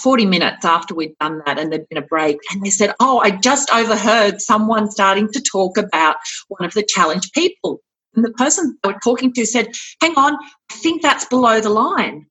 40 0.03 0.27
minutes 0.27 0.65
after 0.65 0.95
we'd 0.95 1.17
done 1.19 1.41
that 1.47 1.59
and 1.59 1.73
there'd 1.73 1.89
been 1.89 1.99
a 1.99 2.07
break 2.07 2.39
and 2.51 2.63
they 2.63 2.71
said 2.71 2.95
oh 3.01 3.21
i 3.21 3.31
just 3.31 3.71
overheard 3.71 4.41
someone 4.41 4.91
starting 4.91 5.31
to 5.33 5.41
talk 5.41 5.79
about 5.79 6.17
one 6.49 6.65
of 6.67 6.75
the 6.75 6.83
challenged 6.83 7.33
people. 7.33 7.81
And 8.15 8.25
the 8.25 8.33
person 8.33 8.77
they 8.83 8.91
were 8.91 8.99
talking 9.03 9.33
to 9.35 9.47
said 9.47 9.69
hang 10.01 10.15
on 10.17 10.35
i 10.35 10.75
think 10.75 11.01
that's 11.01 11.25
below 11.27 11.61
the 11.61 11.71
line. 11.71 12.27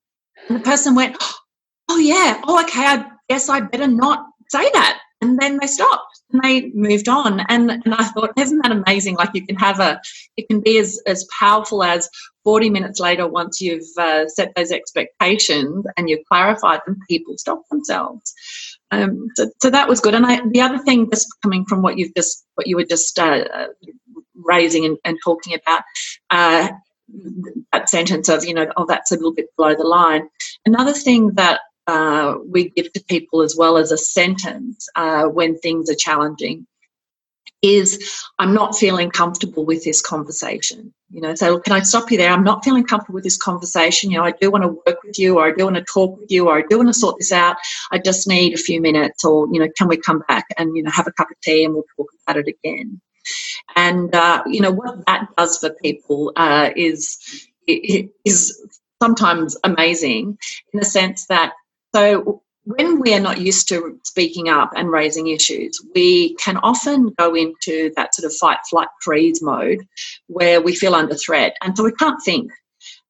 And 0.50 0.60
the 0.60 0.64
person 0.64 0.94
went 0.94 1.16
oh 1.90 1.98
yeah 1.98 2.42
oh 2.46 2.62
okay 2.62 2.86
i 2.86 3.06
guess 3.30 3.50
i 3.50 3.60
better 3.60 3.88
not 3.88 4.26
say 4.50 4.70
that. 4.74 5.00
And 5.22 5.40
then 5.40 5.58
they 5.60 5.68
stopped. 5.68 6.22
And 6.32 6.44
they 6.44 6.70
moved 6.74 7.08
on. 7.08 7.40
And, 7.50 7.72
and 7.72 7.94
i 7.94 8.04
thought 8.06 8.34
isn't 8.38 8.62
that 8.64 8.72
amazing? 8.72 9.16
Like 9.16 9.30
you 9.34 9.46
can 9.46 9.56
have 9.56 9.80
a 9.80 10.00
it 10.36 10.48
can 10.48 10.62
be 10.62 10.78
as, 10.78 11.02
as 11.08 11.28
powerful 11.38 11.84
as 11.84 12.10
40 12.44 12.70
minutes 12.70 13.00
later 13.00 13.28
once 13.28 13.60
you've 13.62 13.88
uh, 13.98 14.28
set 14.28 14.54
those 14.56 14.72
expectations 14.72 15.86
and 15.96 16.10
you've 16.10 16.26
clarified 16.32 16.82
them 16.86 17.00
people 17.10 17.38
stop 17.38 17.62
themselves. 17.70 18.34
Um, 18.92 19.28
so, 19.36 19.50
so 19.62 19.70
that 19.70 19.90
was 19.90 20.00
good. 20.00 20.16
And 20.16 20.26
I, 20.26 20.42
the 20.50 20.62
other 20.62 20.80
thing 20.80 21.10
just 21.10 21.28
coming 21.42 21.66
from 21.66 21.82
what 21.82 21.98
you've 21.98 22.14
just 22.16 22.46
what 22.56 22.68
you 22.68 22.76
were 22.76 22.86
just 22.86 23.18
uh, 23.20 23.68
raising 24.36 24.86
and, 24.86 24.98
and, 25.04 25.18
talking 25.24 25.56
about 25.56 25.84
uh, 26.30 26.70
that 27.74 27.90
sentence 27.90 28.30
of 28.30 28.46
you 28.46 28.54
know 28.54 28.68
oh 28.78 28.86
that's 28.86 29.12
a 29.12 29.16
little 29.16 29.34
bit 29.34 29.48
below 29.58 29.76
the 29.76 29.84
line. 29.84 30.30
Another 30.66 30.94
thing 30.94 31.32
that 31.36 31.62
uh, 31.88 32.36
we 32.46 32.70
give 32.70 32.92
to 32.94 33.04
people 33.06 33.42
as 33.42 33.56
well 33.56 33.78
as 33.78 33.92
a 33.92 33.98
sentence 33.98 34.88
uh, 34.96 35.26
when 35.26 35.58
things 35.58 35.90
are 35.90 35.96
challenging 35.96 36.68
is 37.62 38.24
I'm 38.38 38.54
not 38.54 38.76
feeling 38.76 39.10
comfortable 39.10 39.66
with 39.66 39.84
this 39.84 40.02
conversation. 40.02 40.94
You 41.10 41.22
know, 41.22 41.34
look, 41.42 41.64
can 41.64 41.74
I 41.74 41.82
stop 41.82 42.12
you 42.12 42.18
there? 42.18 42.32
I'm 42.32 42.44
not 42.44 42.64
feeling 42.64 42.84
comfortable 42.84 43.16
with 43.16 43.24
this 43.24 43.38
conversation. 43.38 44.12
You 44.12 44.18
know, 44.18 44.26
I 44.26 44.32
do 44.32 44.52
want 44.52 44.64
to 44.64 44.82
work 44.86 45.02
with 45.04 45.18
you, 45.18 45.40
or 45.40 45.48
I 45.48 45.54
do 45.54 45.64
want 45.64 45.78
to 45.78 45.84
talk 45.84 46.20
with 46.20 46.30
you, 46.30 46.50
or 46.50 46.60
I 46.60 46.64
do 46.70 46.78
want 46.78 46.90
to 46.90 46.94
sort 46.94 47.18
this 47.18 47.32
out. 47.32 47.58
I 47.92 47.98
just 47.98 48.28
need 48.28 48.54
a 48.54 48.58
few 48.58 48.82
minutes, 48.82 49.24
or 49.24 49.48
you 49.52 49.60
know, 49.60 49.70
can 49.78 49.88
we 49.88 49.98
come 49.98 50.24
back 50.28 50.46
and 50.58 50.76
you 50.76 50.84
know 50.84 50.92
have 50.92 51.08
a 51.08 51.12
cup 51.14 51.32
of 51.32 51.40
tea 51.42 51.64
and 51.64 51.74
we'll 51.74 51.86
talk 51.96 52.08
about 52.28 52.38
it 52.38 52.48
again. 52.48 53.02
And 53.76 54.14
uh, 54.14 54.44
you 54.46 54.62
know 54.62 54.72
what 54.72 55.06
that 55.08 55.30
does 55.38 55.58
for 55.58 55.72
people 55.82 56.34
uh, 56.36 56.70
is 56.76 57.18
is 57.68 58.82
sometimes 59.02 59.58
amazing 59.64 60.38
in 60.74 60.80
the 60.80 60.86
sense 60.86 61.26
that 61.28 61.54
so 61.94 62.42
when 62.68 63.00
we 63.00 63.14
are 63.14 63.20
not 63.20 63.40
used 63.40 63.70
to 63.70 63.98
speaking 64.04 64.50
up 64.50 64.72
and 64.76 64.92
raising 64.92 65.28
issues, 65.28 65.80
we 65.96 66.36
can 66.36 66.58
often 66.58 67.08
go 67.18 67.34
into 67.34 67.94
that 67.96 68.14
sort 68.14 68.26
of 68.26 68.36
fight, 68.36 68.58
flight, 68.70 68.90
freeze 69.02 69.42
mode 69.42 69.88
where 70.28 70.60
we 70.60 70.76
feel 70.76 70.94
under 70.94 71.16
threat. 71.16 71.56
And 71.62 71.78
so 71.78 71.86
we 71.86 71.94
can't 71.94 72.22
think. 72.24 72.52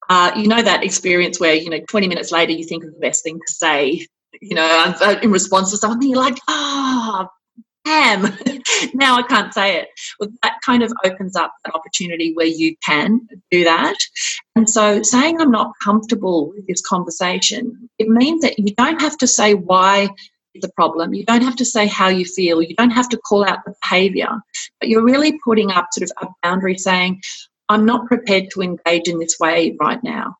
Uh, 0.08 0.30
you 0.36 0.46
know 0.46 0.62
that 0.62 0.84
experience 0.84 1.40
where, 1.40 1.54
you 1.54 1.68
know, 1.68 1.80
20 1.88 2.08
minutes 2.08 2.30
later 2.30 2.52
you 2.52 2.64
think 2.64 2.84
of 2.84 2.92
the 2.92 3.00
best 3.00 3.24
thing 3.24 3.40
to 3.46 3.52
say, 3.52 4.06
you 4.40 4.54
know, 4.54 4.94
uh, 5.00 5.18
in 5.22 5.32
response 5.32 5.70
to 5.72 5.76
something, 5.76 6.08
you're 6.08 6.22
like, 6.22 6.38
ah, 6.48 7.26
oh, 7.26 7.37
am. 7.86 8.22
now 8.94 9.16
I 9.16 9.22
can't 9.22 9.52
say 9.52 9.80
it. 9.80 9.88
Well, 10.18 10.30
that 10.42 10.58
kind 10.64 10.82
of 10.82 10.92
opens 11.04 11.36
up 11.36 11.52
an 11.64 11.72
opportunity 11.74 12.32
where 12.34 12.46
you 12.46 12.76
can 12.84 13.20
do 13.50 13.64
that. 13.64 13.96
And 14.56 14.68
so 14.68 15.02
saying 15.02 15.40
I'm 15.40 15.50
not 15.50 15.72
comfortable 15.82 16.50
with 16.50 16.66
this 16.66 16.82
conversation, 16.86 17.88
it 17.98 18.08
means 18.08 18.42
that 18.42 18.58
you 18.58 18.74
don't 18.74 19.00
have 19.00 19.16
to 19.18 19.26
say 19.26 19.54
why 19.54 20.08
the 20.60 20.70
problem. 20.70 21.14
You 21.14 21.24
don't 21.24 21.44
have 21.44 21.56
to 21.56 21.64
say 21.64 21.86
how 21.86 22.08
you 22.08 22.24
feel. 22.24 22.60
You 22.60 22.74
don't 22.74 22.90
have 22.90 23.08
to 23.10 23.16
call 23.16 23.44
out 23.44 23.60
the 23.64 23.74
behavior. 23.80 24.30
But 24.80 24.88
you're 24.88 25.04
really 25.04 25.38
putting 25.44 25.70
up 25.70 25.86
sort 25.92 26.10
of 26.10 26.28
a 26.28 26.32
boundary 26.42 26.76
saying, 26.76 27.20
I'm 27.68 27.84
not 27.84 28.06
prepared 28.06 28.50
to 28.52 28.62
engage 28.62 29.08
in 29.08 29.18
this 29.18 29.36
way 29.38 29.76
right 29.78 30.02
now 30.02 30.36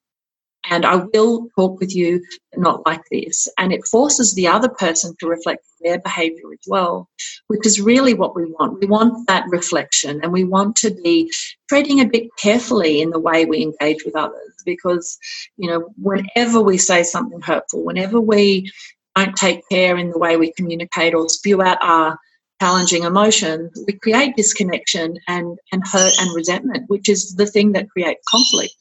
and 0.71 0.85
I 0.85 0.97
will 0.97 1.49
talk 1.57 1.81
with 1.81 1.95
you, 1.95 2.23
not 2.57 2.85
like 2.87 3.03
this. 3.11 3.49
And 3.59 3.73
it 3.73 3.87
forces 3.87 4.35
the 4.35 4.47
other 4.47 4.69
person 4.69 5.15
to 5.21 5.29
reflect 5.29 5.65
their 5.81 5.99
behavior 5.99 6.53
as 6.53 6.67
well, 6.67 7.09
which 7.47 7.67
is 7.67 7.81
really 7.81 8.15
what 8.15 8.35
we 8.35 8.45
want. 8.45 8.81
We 8.81 8.87
want 8.87 9.27
that 9.29 9.47
reflection 9.49 10.21
and 10.23 10.33
we 10.33 10.45
want 10.45 10.77
to 10.77 10.91
be 10.91 11.33
treading 11.69 12.01
a 12.01 12.07
bit 12.07 12.29
carefully 12.39 13.01
in 13.01 13.11
the 13.11 13.19
way 13.19 13.45
we 13.45 13.63
engage 13.63 14.05
with 14.05 14.17
others 14.17 14.55
because, 14.65 15.19
you 15.57 15.69
know, 15.69 15.89
whenever 15.97 16.61
we 16.61 16.79
say 16.79 17.03
something 17.03 17.41
hurtful, 17.41 17.85
whenever 17.85 18.21
we 18.21 18.71
don't 19.17 19.37
take 19.37 19.69
care 19.69 19.97
in 19.97 20.11
the 20.11 20.19
way 20.19 20.37
we 20.37 20.53
communicate 20.53 21.15
or 21.15 21.29
spew 21.29 21.63
out 21.63 21.79
our 21.83 22.19
challenging 22.61 23.05
emotions, 23.05 23.71
we 23.87 23.93
create 23.95 24.37
disconnection 24.37 25.17
and, 25.29 25.59
and 25.73 25.87
hurt 25.87 26.13
and 26.21 26.35
resentment, 26.35 26.89
which 26.89 27.09
is 27.09 27.35
the 27.37 27.47
thing 27.47 27.73
that 27.73 27.89
creates 27.91 28.23
conflict. 28.29 28.75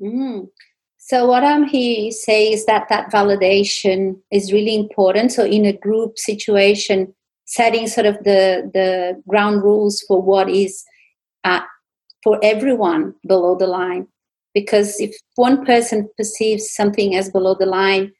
Mm. 0.00 0.48
So 1.04 1.26
what 1.26 1.42
I'm 1.42 1.66
here 1.66 2.12
say 2.12 2.52
is 2.52 2.64
that 2.66 2.88
that 2.88 3.10
validation 3.10 4.20
is 4.30 4.52
really 4.52 4.76
important. 4.76 5.32
So 5.32 5.44
in 5.44 5.66
a 5.66 5.72
group 5.72 6.16
situation, 6.16 7.12
setting 7.44 7.88
sort 7.88 8.06
of 8.06 8.22
the 8.22 8.70
the 8.72 9.20
ground 9.26 9.64
rules 9.64 10.00
for 10.06 10.22
what 10.22 10.48
is 10.48 10.84
uh, 11.42 11.62
for 12.22 12.38
everyone 12.40 13.14
below 13.26 13.56
the 13.56 13.66
line, 13.66 14.06
because 14.54 15.00
if 15.00 15.12
one 15.34 15.66
person 15.66 16.08
perceives 16.16 16.72
something 16.72 17.16
as 17.16 17.28
below 17.30 17.56
the 17.58 17.66
line, 17.66 18.12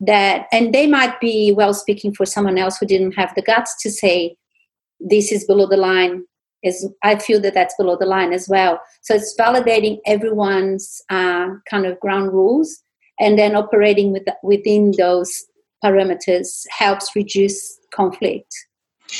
that 0.00 0.46
and 0.50 0.72
they 0.72 0.86
might 0.86 1.20
be 1.20 1.52
well 1.52 1.74
speaking 1.74 2.14
for 2.14 2.24
someone 2.24 2.56
else 2.56 2.78
who 2.78 2.86
didn't 2.86 3.12
have 3.12 3.34
the 3.34 3.42
guts 3.42 3.76
to 3.82 3.90
say 3.90 4.34
this 4.98 5.30
is 5.30 5.44
below 5.44 5.66
the 5.66 5.76
line 5.76 6.24
is 6.64 6.88
I 7.02 7.16
feel 7.16 7.40
that 7.42 7.54
that's 7.54 7.74
below 7.76 7.96
the 7.96 8.06
line 8.06 8.32
as 8.32 8.48
well. 8.48 8.80
So 9.02 9.14
it's 9.14 9.36
validating 9.38 9.98
everyone's 10.06 11.02
uh, 11.10 11.48
kind 11.70 11.86
of 11.86 12.00
ground 12.00 12.32
rules 12.32 12.80
and 13.20 13.38
then 13.38 13.54
operating 13.54 14.12
with, 14.12 14.24
within 14.42 14.92
those 14.98 15.44
parameters 15.84 16.64
helps 16.70 17.14
reduce 17.14 17.78
conflict 17.92 18.52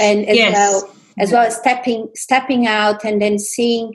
and 0.01 0.27
as 0.27 0.37
yes. 0.37 0.55
well 0.55 0.95
as 1.21 1.31
well 1.31 1.47
as 1.47 1.57
stepping 1.57 2.09
stepping 2.15 2.67
out 2.67 3.05
and 3.05 3.21
then 3.21 3.39
seeing 3.39 3.95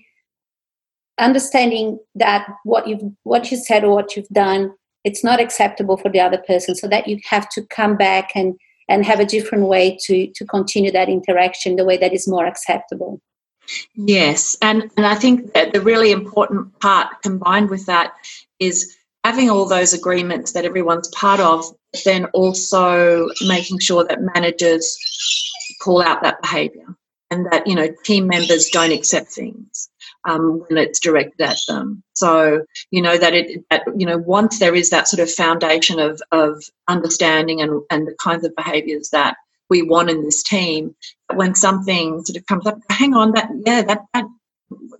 understanding 1.17 1.99
that 2.15 2.47
what 2.63 2.87
you've 2.87 3.01
what 3.23 3.51
you 3.51 3.57
said 3.57 3.83
or 3.83 3.95
what 3.95 4.15
you've 4.15 4.29
done 4.29 4.71
it's 5.03 5.23
not 5.23 5.39
acceptable 5.39 5.97
for 5.97 6.09
the 6.09 6.19
other 6.19 6.37
person 6.47 6.75
so 6.75 6.87
that 6.87 7.07
you 7.07 7.19
have 7.27 7.49
to 7.49 7.65
come 7.67 7.97
back 7.97 8.29
and 8.35 8.53
and 8.87 9.05
have 9.05 9.19
a 9.19 9.25
different 9.25 9.65
way 9.65 9.97
to 10.05 10.27
to 10.35 10.45
continue 10.45 10.91
that 10.91 11.09
interaction 11.09 11.75
the 11.75 11.85
way 11.85 11.97
that 11.97 12.13
is 12.13 12.27
more 12.27 12.45
acceptable 12.45 13.19
yes 13.95 14.57
and 14.61 14.89
and 14.97 15.05
i 15.05 15.15
think 15.15 15.53
that 15.53 15.73
the 15.73 15.81
really 15.81 16.11
important 16.11 16.79
part 16.79 17.21
combined 17.21 17.69
with 17.69 17.85
that 17.85 18.13
is 18.59 18.95
having 19.23 19.49
all 19.49 19.65
those 19.65 19.93
agreements 19.93 20.53
that 20.53 20.65
everyone's 20.65 21.07
part 21.09 21.39
of 21.39 21.65
then 22.05 22.25
also 22.33 23.27
making 23.47 23.79
sure 23.79 24.03
that 24.03 24.21
managers 24.35 24.97
call 25.81 26.01
out 26.01 26.21
that 26.21 26.41
behavior 26.41 26.95
and 27.31 27.45
that 27.51 27.65
you 27.67 27.75
know 27.75 27.87
team 28.03 28.27
members 28.27 28.69
don't 28.69 28.91
accept 28.91 29.31
things 29.31 29.89
um, 30.27 30.63
when 30.67 30.77
it's 30.77 30.99
directed 30.99 31.41
at 31.41 31.57
them. 31.67 32.03
So 32.13 32.65
you 32.91 33.01
know 33.01 33.17
that 33.17 33.33
it 33.33 33.63
that 33.69 33.83
you 33.95 34.05
know 34.05 34.17
once 34.17 34.59
there 34.59 34.75
is 34.75 34.89
that 34.89 35.07
sort 35.07 35.19
of 35.19 35.31
foundation 35.31 35.99
of 35.99 36.21
of 36.31 36.63
understanding 36.87 37.61
and 37.61 37.81
and 37.89 38.07
the 38.07 38.15
kinds 38.21 38.45
of 38.45 38.55
behaviours 38.55 39.09
that 39.09 39.37
we 39.69 39.81
want 39.81 40.09
in 40.09 40.23
this 40.23 40.43
team, 40.43 40.95
when 41.33 41.55
something 41.55 42.23
sort 42.25 42.37
of 42.37 42.45
comes 42.47 42.65
up, 42.65 42.79
hang 42.89 43.13
on, 43.13 43.31
that 43.33 43.49
yeah, 43.65 43.81
that 43.83 44.01
that 44.13 44.25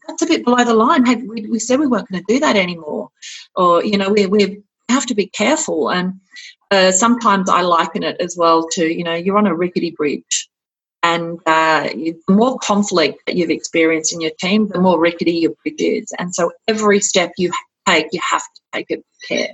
that's 0.08 0.22
a 0.22 0.28
bit 0.28 0.44
below 0.44 0.64
the 0.64 0.74
line. 0.74 1.06
Hey, 1.06 1.16
we, 1.16 1.46
we 1.48 1.60
said 1.60 1.80
we 1.80 1.88
weren't 1.88 2.10
going 2.10 2.24
to 2.24 2.34
do 2.34 2.40
that 2.40 2.56
anymore, 2.56 3.10
or 3.56 3.84
you 3.84 3.98
know 3.98 4.10
we 4.10 4.26
we 4.26 4.62
have 4.90 5.06
to 5.08 5.16
be 5.16 5.28
careful 5.28 5.90
and. 5.90 6.14
Uh, 6.72 6.92
sometimes 6.92 7.50
I 7.50 7.62
liken 7.62 8.04
it 8.04 8.16
as 8.22 8.38
well 8.38 8.68
to, 8.74 8.86
you 8.86 9.04
know, 9.04 9.16
you're 9.16 9.40
on 9.40 9.48
a 9.48 9.56
rickety 9.56 9.90
bridge 9.90 10.50
and 11.04 11.40
uh, 11.46 11.84
the 11.94 12.16
more 12.30 12.58
conflict 12.60 13.22
that 13.26 13.36
you've 13.36 13.50
experienced 13.50 14.14
in 14.14 14.22
your 14.22 14.32
team, 14.40 14.68
the 14.68 14.80
more 14.80 15.00
rickety 15.00 15.32
your 15.32 15.54
bridge 15.64 15.82
is. 15.82 16.12
And 16.20 16.36
so 16.36 16.52
every 16.68 17.00
step 17.00 17.32
you 17.38 17.52
take, 17.88 18.08
you 18.12 18.20
have 18.30 18.42
to 18.42 18.62
take 18.74 18.88
it 18.90 18.98
with 18.98 19.28
care. 19.28 19.54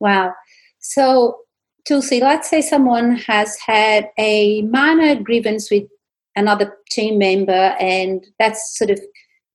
Wow. 0.00 0.32
So, 0.78 1.38
Tulsi, 1.86 2.20
let's 2.20 2.50
say 2.50 2.60
someone 2.60 3.16
has 3.16 3.56
had 3.64 4.10
a 4.18 4.62
minor 4.62 5.14
grievance 5.22 5.70
with 5.70 5.84
another 6.34 6.76
team 6.90 7.18
member, 7.18 7.76
and 7.80 8.26
that's 8.38 8.76
sort 8.76 8.90
of 8.90 9.00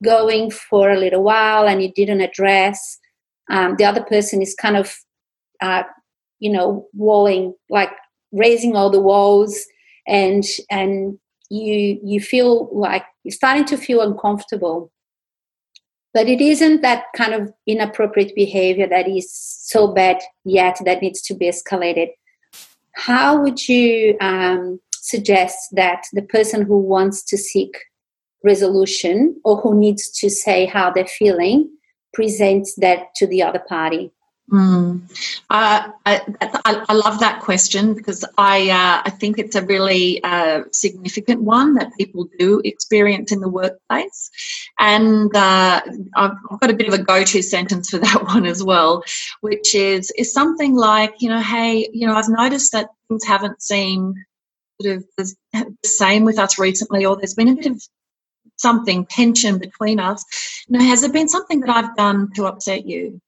going 0.04 0.50
for 0.50 0.90
a 0.90 0.98
little 0.98 1.24
while, 1.24 1.68
and 1.68 1.82
you 1.82 1.92
didn't 1.94 2.22
address. 2.22 2.98
Um, 3.50 3.76
the 3.78 3.86
other 3.86 4.04
person 4.04 4.42
is 4.42 4.56
kind 4.56 4.78
of, 4.78 4.96
uh, 5.62 5.84
you 6.40 6.52
know, 6.52 6.88
walling, 6.94 7.54
like 7.70 7.92
raising 8.32 8.76
all 8.76 8.90
the 8.90 9.02
walls 9.02 9.66
and 10.08 10.44
and 10.70 11.20
you 11.50 12.00
you 12.04 12.20
feel 12.20 12.70
like 12.78 13.04
you're 13.24 13.32
starting 13.32 13.66
to 13.66 13.78
feel 13.78 14.02
uncomfortable 14.02 14.92
but 16.14 16.28
it 16.28 16.42
isn't 16.42 16.82
that 16.82 17.06
kind 17.16 17.34
of 17.34 17.54
inappropriate 17.68 18.34
behavior 18.36 18.88
that 18.88 19.08
is 19.08 19.32
so 19.34 19.94
bad 19.94 20.18
yet 20.44 20.78
that 20.86 21.02
needs 21.02 21.22
to 21.22 21.34
be 21.36 21.50
escalated 21.50 22.10
how 22.94 23.42
would 23.42 23.68
you 23.68 24.18
um, 24.20 24.80
suggest 24.94 25.58
that 25.74 26.04
the 26.14 26.22
person 26.22 26.62
who 26.62 26.78
wants 26.78 27.24
to 27.24 27.38
seek 27.38 27.76
resolution 28.44 29.40
or 29.44 29.58
who 29.58 29.78
needs 29.78 30.10
to 30.10 30.30
say 30.30 30.66
how 30.66 30.92
they're 30.92 31.06
feeling 31.06 31.70
presents 32.14 32.76
that 32.76 33.14
to 33.16 33.28
the 33.28 33.42
other 33.42 33.64
party 33.70 34.12
Mm. 34.52 35.02
Uh, 35.50 35.88
I, 36.06 36.22
I, 36.66 36.94
love 36.94 37.22
that 37.22 37.40
question 37.42 37.94
because 37.94 38.26
I 38.38 38.70
uh, 38.70 39.02
I 39.06 39.10
think 39.10 39.40
it's 39.40 39.56
a 39.56 39.66
really 39.66 40.22
uh, 40.26 40.64
significant 40.74 41.42
one 41.42 41.76
that 41.76 41.96
people 41.98 42.28
do 42.38 42.62
experience 42.66 43.32
in 43.32 43.40
the 43.40 43.48
workplace, 43.48 44.30
and 44.78 45.34
uh, 45.34 45.82
I've, 46.18 46.32
I've 46.52 46.60
got 46.60 46.70
a 46.70 46.74
bit 46.74 46.90
of 46.90 46.94
a 46.94 47.02
go-to 47.02 47.42
sentence 47.42 47.92
for 47.92 47.98
that 48.00 48.26
one 48.26 48.46
as 48.46 48.62
well, 48.62 49.06
which 49.40 49.74
is 49.74 50.12
is 50.18 50.34
something 50.34 50.76
like 50.76 51.14
you 51.20 51.30
know, 51.30 51.40
hey, 51.40 51.88
you 51.94 52.06
know, 52.06 52.16
I've 52.16 52.28
noticed 52.28 52.74
that 52.74 52.90
things 53.08 53.24
haven't 53.24 53.62
seemed 53.62 54.18
sort 54.82 54.98
of 54.98 55.06
the 55.18 55.34
same 55.86 56.26
with 56.26 56.38
us 56.38 56.60
recently, 56.60 57.06
or 57.06 57.16
there's 57.16 57.36
been 57.36 57.48
a 57.48 57.56
bit 57.56 57.68
of 57.68 57.82
something 58.58 59.06
tension 59.06 59.60
between 59.60 60.02
us. 60.02 60.26
You 60.68 60.78
know, 60.78 60.84
has 60.84 61.00
there 61.00 61.12
been 61.12 61.30
something 61.30 61.62
that 61.62 61.70
I've 61.70 61.96
done 61.96 62.34
to 62.36 62.48
upset 62.48 62.86
you? 62.86 63.22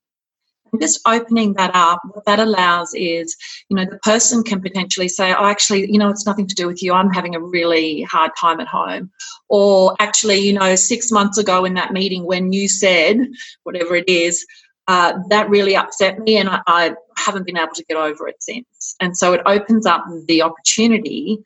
Just 0.79 0.99
opening 1.07 1.53
that 1.53 1.71
up, 1.73 2.01
what 2.13 2.25
that 2.25 2.39
allows 2.39 2.93
is, 2.93 3.35
you 3.69 3.77
know, 3.77 3.85
the 3.85 3.99
person 3.99 4.43
can 4.43 4.61
potentially 4.61 5.07
say, 5.07 5.33
oh, 5.33 5.45
actually, 5.45 5.91
you 5.91 5.97
know, 5.97 6.09
it's 6.09 6.25
nothing 6.25 6.47
to 6.47 6.55
do 6.55 6.67
with 6.67 6.81
you. 6.81 6.93
I'm 6.93 7.11
having 7.11 7.35
a 7.35 7.39
really 7.39 8.01
hard 8.03 8.31
time 8.39 8.59
at 8.59 8.67
home. 8.67 9.11
Or 9.49 9.95
actually, 9.99 10.39
you 10.39 10.53
know, 10.53 10.75
six 10.75 11.11
months 11.11 11.37
ago 11.37 11.65
in 11.65 11.73
that 11.75 11.93
meeting 11.93 12.25
when 12.25 12.53
you 12.53 12.67
said 12.67 13.17
whatever 13.63 13.95
it 13.95 14.07
is, 14.07 14.45
uh, 14.87 15.13
that 15.29 15.49
really 15.49 15.75
upset 15.75 16.19
me 16.19 16.37
and 16.37 16.49
I, 16.49 16.61
I 16.67 16.95
haven't 17.17 17.45
been 17.45 17.57
able 17.57 17.73
to 17.73 17.85
get 17.85 17.97
over 17.97 18.27
it 18.27 18.41
since. 18.41 18.95
And 18.99 19.17
so 19.17 19.33
it 19.33 19.41
opens 19.45 19.85
up 19.85 20.03
the 20.27 20.41
opportunity 20.41 21.39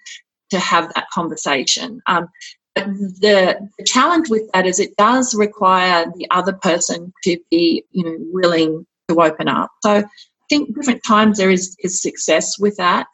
to 0.50 0.60
have 0.60 0.92
that 0.96 1.10
conversation. 1.12 2.02
Um, 2.08 2.30
the, 2.76 3.70
the, 3.78 3.84
challenge 3.86 4.30
with 4.30 4.44
that 4.54 4.66
is 4.66 4.80
it 4.80 4.96
does 4.98 5.34
require 5.36 6.06
the 6.16 6.28
other 6.32 6.54
person 6.54 7.12
to 7.24 7.38
be 7.50 7.84
you 7.92 8.04
know 8.04 8.16
willing 8.32 8.86
to 9.10 9.22
open 9.22 9.48
up. 9.48 9.72
So 9.84 9.98
I 9.98 10.04
think 10.50 10.76
different 10.76 11.04
times 11.06 11.38
there 11.38 11.50
is, 11.50 11.76
is 11.80 12.02
success 12.02 12.58
with 12.60 12.78
that. 12.78 13.08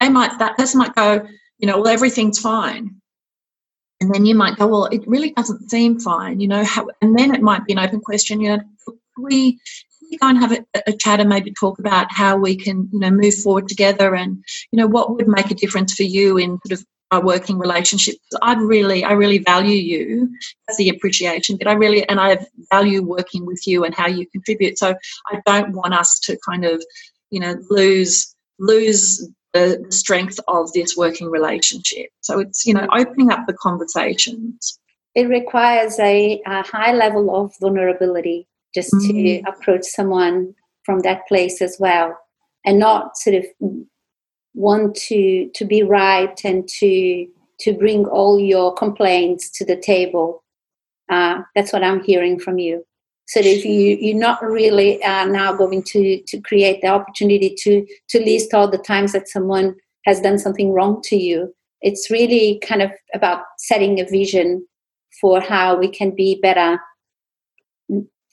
They 0.00 0.08
might 0.08 0.38
that 0.38 0.56
person 0.56 0.78
might 0.78 0.94
go, 0.94 1.26
you 1.58 1.66
know, 1.66 1.78
well 1.78 1.88
everything's 1.88 2.38
fine. 2.38 2.96
And 4.00 4.14
then 4.14 4.26
you 4.26 4.36
might 4.36 4.56
go, 4.56 4.68
well, 4.68 4.84
it 4.86 5.02
really 5.08 5.32
doesn't 5.32 5.70
seem 5.70 5.98
fine, 5.98 6.38
you 6.38 6.46
know, 6.46 6.62
how, 6.62 6.86
and 7.02 7.18
then 7.18 7.34
it 7.34 7.42
might 7.42 7.64
be 7.64 7.72
an 7.72 7.80
open 7.80 8.00
question, 8.00 8.40
you 8.40 8.56
know, 8.56 8.62
we 9.20 9.58
go 10.20 10.28
and 10.28 10.38
have 10.38 10.52
a, 10.52 10.64
a, 10.86 10.92
chat 10.92 11.20
and 11.20 11.28
maybe 11.28 11.52
talk 11.52 11.78
about 11.78 12.10
how 12.10 12.36
we 12.36 12.56
can, 12.56 12.88
you 12.92 13.00
know, 13.00 13.10
move 13.10 13.34
forward 13.34 13.68
together 13.68 14.14
and, 14.14 14.42
you 14.70 14.78
know, 14.78 14.86
what 14.86 15.14
would 15.14 15.28
make 15.28 15.50
a 15.50 15.54
difference 15.54 15.94
for 15.94 16.04
you 16.04 16.38
in 16.38 16.58
sort 16.64 16.78
of 16.78 16.86
our 17.10 17.24
working 17.24 17.58
relationship. 17.58 18.16
I 18.42 18.54
really, 18.54 19.04
I 19.04 19.12
really 19.12 19.38
value 19.38 19.76
you. 19.76 20.30
That's 20.66 20.78
the 20.78 20.90
appreciation 20.90 21.56
but 21.56 21.66
I 21.66 21.72
really, 21.72 22.08
and 22.08 22.20
I 22.20 22.38
value 22.70 23.02
working 23.02 23.46
with 23.46 23.66
you 23.66 23.84
and 23.84 23.94
how 23.94 24.06
you 24.06 24.26
contribute. 24.26 24.78
So 24.78 24.94
I 25.32 25.40
don't 25.46 25.72
want 25.72 25.94
us 25.94 26.18
to 26.20 26.38
kind 26.46 26.64
of, 26.64 26.84
you 27.30 27.40
know, 27.40 27.56
lose 27.70 28.34
lose 28.58 29.26
the 29.54 29.84
strength 29.90 30.38
of 30.48 30.72
this 30.72 30.96
working 30.96 31.30
relationship. 31.30 32.10
So 32.20 32.40
it's, 32.40 32.66
you 32.66 32.74
know, 32.74 32.86
opening 32.92 33.30
up 33.30 33.46
the 33.46 33.54
conversations. 33.54 34.78
It 35.14 35.28
requires 35.28 35.98
a, 35.98 36.42
a 36.46 36.62
high 36.62 36.92
level 36.92 37.34
of 37.34 37.54
vulnerability 37.60 38.46
just 38.74 38.92
mm-hmm. 38.92 39.10
to 39.10 39.50
approach 39.50 39.84
someone 39.84 40.54
from 40.84 41.00
that 41.00 41.26
place 41.28 41.62
as 41.62 41.76
well 41.80 42.16
and 42.64 42.78
not 42.78 43.16
sort 43.16 43.36
of 43.36 43.46
want 44.54 44.94
to 44.94 45.50
to 45.54 45.64
be 45.64 45.82
right 45.82 46.40
and 46.44 46.68
to 46.68 47.26
to 47.60 47.72
bring 47.72 48.06
all 48.06 48.38
your 48.38 48.74
complaints 48.74 49.50
to 49.50 49.64
the 49.64 49.76
table. 49.76 50.44
Uh, 51.10 51.42
that's 51.54 51.72
what 51.72 51.82
I'm 51.82 52.02
hearing 52.02 52.38
from 52.38 52.58
you. 52.58 52.84
So 53.26 53.40
if 53.40 53.64
you 53.64 53.96
you're 54.00 54.18
not 54.18 54.42
really 54.42 55.02
uh, 55.02 55.26
now 55.26 55.52
going 55.52 55.82
to 55.84 56.22
to 56.22 56.40
create 56.40 56.80
the 56.80 56.88
opportunity 56.88 57.54
to 57.58 57.86
to 58.08 58.18
list 58.20 58.54
all 58.54 58.70
the 58.70 58.78
times 58.78 59.12
that 59.12 59.28
someone 59.28 59.74
has 60.06 60.20
done 60.20 60.38
something 60.38 60.72
wrong 60.72 61.02
to 61.04 61.16
you, 61.16 61.54
it's 61.82 62.10
really 62.10 62.58
kind 62.60 62.82
of 62.82 62.90
about 63.14 63.42
setting 63.58 64.00
a 64.00 64.04
vision 64.04 64.66
for 65.20 65.40
how 65.40 65.76
we 65.76 65.88
can 65.88 66.14
be 66.14 66.40
better 66.40 66.80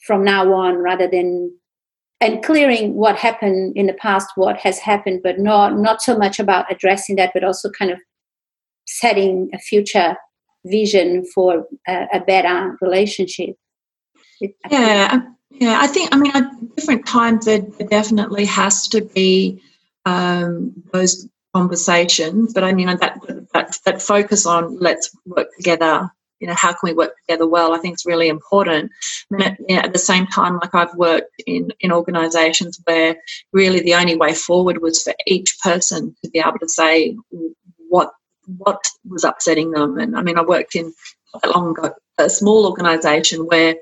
from 0.06 0.24
now 0.24 0.52
on, 0.52 0.76
rather 0.76 1.08
than 1.08 1.52
and 2.20 2.42
clearing 2.42 2.94
what 2.94 3.16
happened 3.16 3.76
in 3.76 3.86
the 3.86 3.92
past, 3.94 4.30
what 4.36 4.56
has 4.58 4.78
happened, 4.78 5.20
but 5.22 5.38
not 5.38 5.76
not 5.76 6.02
so 6.02 6.16
much 6.16 6.38
about 6.38 6.70
addressing 6.70 7.16
that, 7.16 7.32
but 7.34 7.44
also 7.44 7.70
kind 7.70 7.90
of 7.90 7.98
setting 8.86 9.50
a 9.52 9.58
future 9.58 10.16
vision 10.64 11.24
for 11.34 11.66
a, 11.86 12.06
a 12.14 12.20
better 12.20 12.76
relationship. 12.80 13.56
yeah, 14.40 15.20
yeah. 15.50 15.78
I 15.80 15.86
think. 15.86 16.14
I 16.14 16.18
mean, 16.18 16.32
at 16.34 16.76
different 16.76 17.06
times 17.06 17.44
there 17.44 17.60
definitely 17.60 18.46
has 18.46 18.88
to 18.88 19.02
be 19.02 19.62
um, 20.06 20.72
those 20.92 21.28
conversations, 21.54 22.54
but 22.54 22.64
I 22.64 22.72
mean 22.72 22.86
that 22.86 23.20
that 23.52 23.78
that 23.84 24.02
focus 24.02 24.46
on 24.46 24.78
let's 24.78 25.14
work 25.26 25.48
together 25.56 26.10
you 26.40 26.46
know, 26.46 26.54
how 26.54 26.70
can 26.70 26.78
we 26.82 26.92
work 26.92 27.14
together 27.16 27.46
well? 27.46 27.72
I 27.72 27.78
think 27.78 27.94
it's 27.94 28.06
really 28.06 28.28
important. 28.28 28.90
and 29.30 29.42
at, 29.42 29.58
you 29.68 29.76
know, 29.76 29.82
at 29.82 29.92
the 29.92 29.98
same 29.98 30.26
time, 30.26 30.58
like 30.62 30.74
I've 30.74 30.94
worked 30.94 31.30
in, 31.46 31.70
in 31.80 31.92
organisations 31.92 32.80
where 32.84 33.16
really 33.52 33.80
the 33.80 33.94
only 33.94 34.16
way 34.16 34.34
forward 34.34 34.82
was 34.82 35.02
for 35.02 35.14
each 35.26 35.56
person 35.62 36.14
to 36.22 36.30
be 36.30 36.38
able 36.38 36.58
to 36.60 36.68
say 36.68 37.16
what 37.88 38.10
what 38.58 38.80
was 39.08 39.24
upsetting 39.24 39.72
them. 39.72 39.98
And 39.98 40.16
I 40.16 40.22
mean, 40.22 40.38
I 40.38 40.42
worked 40.42 40.76
in 40.76 40.92
a 41.42 41.48
long 41.48 41.74
a 42.18 42.30
small 42.30 42.66
organisation 42.66 43.46
where 43.46 43.74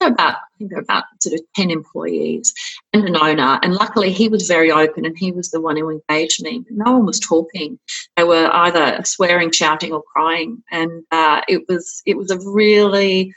about 0.00 0.36
I 0.36 0.58
think 0.58 0.72
about 0.72 1.04
sort 1.20 1.34
of 1.34 1.40
ten 1.54 1.70
employees 1.70 2.52
and 2.92 3.04
an 3.04 3.16
owner. 3.16 3.58
And 3.62 3.74
luckily, 3.74 4.12
he 4.12 4.28
was 4.28 4.48
very 4.48 4.70
open, 4.70 5.04
and 5.04 5.16
he 5.16 5.32
was 5.32 5.50
the 5.50 5.60
one 5.60 5.76
who 5.76 5.90
engaged 5.90 6.42
me. 6.42 6.64
No 6.70 6.92
one 6.92 7.06
was 7.06 7.20
talking; 7.20 7.78
they 8.16 8.24
were 8.24 8.50
either 8.52 9.00
swearing, 9.04 9.50
shouting, 9.50 9.92
or 9.92 10.02
crying, 10.02 10.62
and 10.70 11.04
uh, 11.10 11.42
it 11.48 11.64
was 11.68 12.02
it 12.06 12.16
was 12.16 12.30
a 12.30 12.38
really 12.50 13.32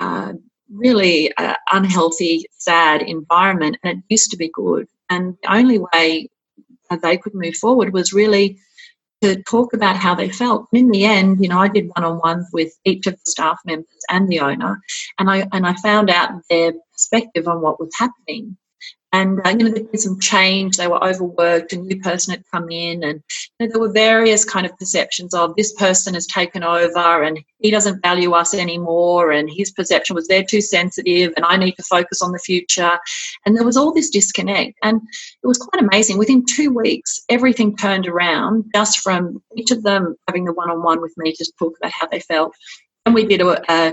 uh, 0.00 0.32
really 0.72 1.34
uh, 1.36 1.54
unhealthy, 1.72 2.46
sad 2.52 3.02
environment. 3.02 3.76
And 3.82 3.98
it 3.98 4.04
used 4.08 4.30
to 4.30 4.36
be 4.36 4.50
good. 4.52 4.86
And 5.10 5.36
the 5.42 5.52
only 5.52 5.78
way 5.78 6.28
they 7.02 7.16
could 7.16 7.34
move 7.34 7.54
forward 7.54 7.92
was 7.92 8.12
really 8.12 8.58
to 9.22 9.42
talk 9.44 9.72
about 9.72 9.96
how 9.96 10.14
they 10.14 10.28
felt. 10.28 10.68
And 10.72 10.80
in 10.80 10.90
the 10.90 11.04
end, 11.04 11.42
you 11.42 11.48
know, 11.48 11.58
I 11.58 11.68
did 11.68 11.90
one-on-ones 11.94 12.48
with 12.52 12.72
each 12.84 13.06
of 13.06 13.14
the 13.14 13.30
staff 13.30 13.58
members 13.64 13.86
and 14.10 14.28
the 14.28 14.40
owner, 14.40 14.80
and 15.18 15.30
I 15.30 15.48
and 15.52 15.66
I 15.66 15.74
found 15.74 16.10
out 16.10 16.30
their 16.50 16.72
perspective 16.92 17.48
on 17.48 17.60
what 17.60 17.80
was 17.80 17.92
happening. 17.96 18.56
And 19.14 19.40
uh, 19.44 19.50
you 19.50 19.56
know, 19.58 19.70
there 19.70 19.84
was 19.92 20.04
some 20.04 20.18
change. 20.18 20.76
They 20.76 20.88
were 20.88 21.02
overworked. 21.04 21.74
A 21.74 21.76
new 21.76 22.00
person 22.00 22.32
had 22.32 22.44
come 22.50 22.70
in, 22.70 23.04
and 23.04 23.22
you 23.58 23.66
know, 23.66 23.72
there 23.72 23.80
were 23.80 23.92
various 23.92 24.44
kind 24.44 24.64
of 24.64 24.76
perceptions 24.78 25.34
of 25.34 25.54
this 25.54 25.74
person 25.74 26.14
has 26.14 26.26
taken 26.26 26.64
over, 26.64 27.22
and 27.22 27.38
he 27.58 27.70
doesn't 27.70 28.02
value 28.02 28.32
us 28.32 28.54
anymore, 28.54 29.30
and 29.30 29.50
his 29.50 29.70
perception 29.70 30.14
was 30.14 30.26
they're 30.28 30.42
too 30.42 30.62
sensitive, 30.62 31.34
and 31.36 31.44
I 31.44 31.56
need 31.56 31.72
to 31.72 31.82
focus 31.82 32.22
on 32.22 32.32
the 32.32 32.38
future. 32.38 32.98
And 33.44 33.54
there 33.54 33.66
was 33.66 33.76
all 33.76 33.92
this 33.92 34.08
disconnect, 34.08 34.78
and 34.82 35.00
it 35.42 35.46
was 35.46 35.58
quite 35.58 35.82
amazing. 35.82 36.16
Within 36.16 36.44
two 36.46 36.72
weeks, 36.72 37.20
everything 37.28 37.76
turned 37.76 38.08
around 38.08 38.64
just 38.74 39.00
from 39.00 39.42
each 39.56 39.70
of 39.70 39.82
them 39.82 40.16
having 40.26 40.46
the 40.46 40.54
one-on-one 40.54 41.02
with 41.02 41.12
me 41.18 41.34
to 41.34 41.52
talk 41.58 41.76
about 41.76 41.92
how 41.92 42.06
they 42.06 42.20
felt, 42.20 42.54
and 43.04 43.14
we 43.14 43.26
did 43.26 43.42
a, 43.42 43.62
a 43.70 43.92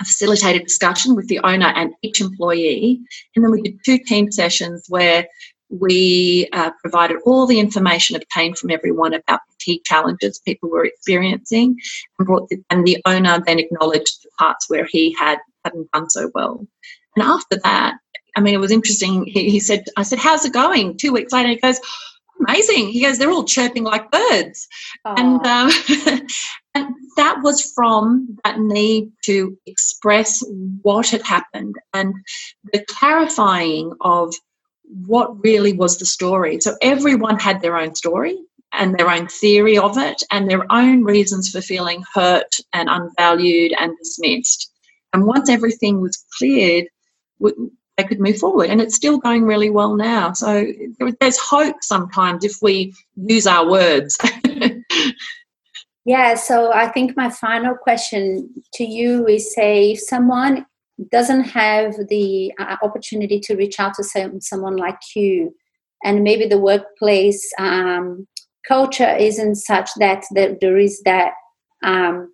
a 0.00 0.04
facilitated 0.04 0.62
discussion 0.62 1.14
with 1.14 1.28
the 1.28 1.38
owner 1.40 1.72
and 1.76 1.92
each 2.02 2.20
employee. 2.20 3.00
And 3.34 3.44
then 3.44 3.52
we 3.52 3.62
did 3.62 3.78
two 3.84 3.98
team 3.98 4.32
sessions 4.32 4.86
where 4.88 5.26
we 5.70 6.48
uh, 6.52 6.70
provided 6.82 7.18
all 7.24 7.46
the 7.46 7.58
information 7.58 8.16
obtained 8.16 8.58
from 8.58 8.70
everyone 8.70 9.14
about 9.14 9.40
the 9.48 9.56
key 9.58 9.82
challenges 9.84 10.40
people 10.40 10.68
were 10.68 10.84
experiencing 10.84 11.76
and 12.18 12.26
brought 12.26 12.48
the, 12.48 12.58
and 12.70 12.86
the 12.86 12.98
owner 13.06 13.42
then 13.46 13.58
acknowledged 13.58 14.22
the 14.22 14.30
parts 14.38 14.68
where 14.68 14.86
he 14.90 15.14
had 15.18 15.38
hadn't 15.64 15.90
done 15.92 16.10
so 16.10 16.30
well. 16.34 16.66
And 17.16 17.24
after 17.24 17.58
that, 17.64 17.94
I 18.36 18.40
mean, 18.40 18.54
it 18.54 18.60
was 18.60 18.72
interesting. 18.72 19.24
He, 19.26 19.50
he 19.50 19.60
said, 19.60 19.84
I 19.96 20.02
said, 20.02 20.18
how's 20.18 20.44
it 20.44 20.52
going? 20.52 20.96
Two 20.96 21.12
weeks 21.12 21.32
later, 21.32 21.48
he 21.48 21.56
goes, 21.56 21.80
amazing. 22.46 22.88
He 22.88 23.02
goes, 23.02 23.18
they're 23.18 23.30
all 23.30 23.44
chirping 23.44 23.84
like 23.84 24.10
birds. 24.10 24.68
And, 25.04 25.44
um, 25.46 25.70
and 26.06 26.30
that 27.16 27.40
was 27.42 27.72
from 27.74 28.38
that 28.44 28.58
need 28.58 29.10
to 29.24 29.56
express 29.66 30.42
what 30.82 31.08
had 31.08 31.22
happened 31.22 31.74
and 31.92 32.14
the 32.72 32.84
clarifying 32.86 33.92
of 34.00 34.34
what 35.06 35.42
really 35.42 35.72
was 35.72 35.98
the 35.98 36.06
story. 36.06 36.60
So 36.60 36.76
everyone 36.82 37.38
had 37.38 37.60
their 37.60 37.76
own 37.76 37.94
story 37.94 38.38
and 38.72 38.94
their 38.94 39.10
own 39.10 39.28
theory 39.28 39.78
of 39.78 39.96
it 39.98 40.22
and 40.30 40.48
their 40.50 40.70
own 40.72 41.04
reasons 41.04 41.50
for 41.50 41.60
feeling 41.60 42.04
hurt 42.14 42.56
and 42.72 42.88
unvalued 42.88 43.72
and 43.78 43.96
dismissed. 43.98 44.70
And 45.12 45.26
once 45.26 45.48
everything 45.48 46.00
was 46.00 46.24
cleared, 46.36 46.86
they 47.40 48.04
could 48.04 48.20
move 48.20 48.38
forward. 48.38 48.70
And 48.70 48.80
it's 48.80 48.96
still 48.96 49.18
going 49.18 49.44
really 49.44 49.70
well 49.70 49.96
now. 49.96 50.32
So 50.32 50.66
there's 51.20 51.38
hope 51.38 51.76
sometimes 51.82 52.44
if 52.44 52.56
we 52.60 52.94
use 53.16 53.46
our 53.46 53.68
words. 53.68 54.18
yeah. 56.04 56.34
So 56.34 56.72
I 56.72 56.88
think 56.88 57.16
my 57.16 57.30
final 57.30 57.74
question 57.74 58.52
to 58.74 58.84
you 58.84 59.26
is 59.26 59.54
say, 59.54 59.92
if 59.92 60.00
someone 60.00 60.66
doesn't 61.10 61.44
have 61.44 61.94
the 62.08 62.52
uh, 62.58 62.76
opportunity 62.82 63.40
to 63.40 63.56
reach 63.56 63.80
out 63.80 63.94
to 63.94 64.04
some, 64.04 64.40
someone 64.40 64.76
like 64.76 64.98
you, 65.16 65.54
and 66.04 66.22
maybe 66.22 66.46
the 66.46 66.58
workplace 66.58 67.50
um, 67.58 68.26
culture 68.68 69.16
isn't 69.16 69.56
such 69.56 69.90
that 69.98 70.24
there, 70.32 70.56
there 70.60 70.78
is 70.78 71.00
that 71.04 71.32
um, 71.82 72.32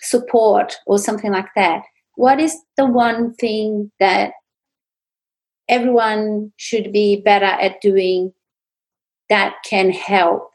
support 0.00 0.76
or 0.86 0.98
something 0.98 1.32
like 1.32 1.48
that, 1.56 1.82
what 2.14 2.40
is 2.40 2.56
the 2.76 2.86
one 2.86 3.34
thing 3.34 3.90
that 4.00 4.32
everyone 5.68 6.52
should 6.56 6.92
be 6.92 7.20
better 7.20 7.44
at 7.44 7.80
doing 7.80 8.32
that 9.28 9.54
can 9.68 9.90
help 9.90 10.50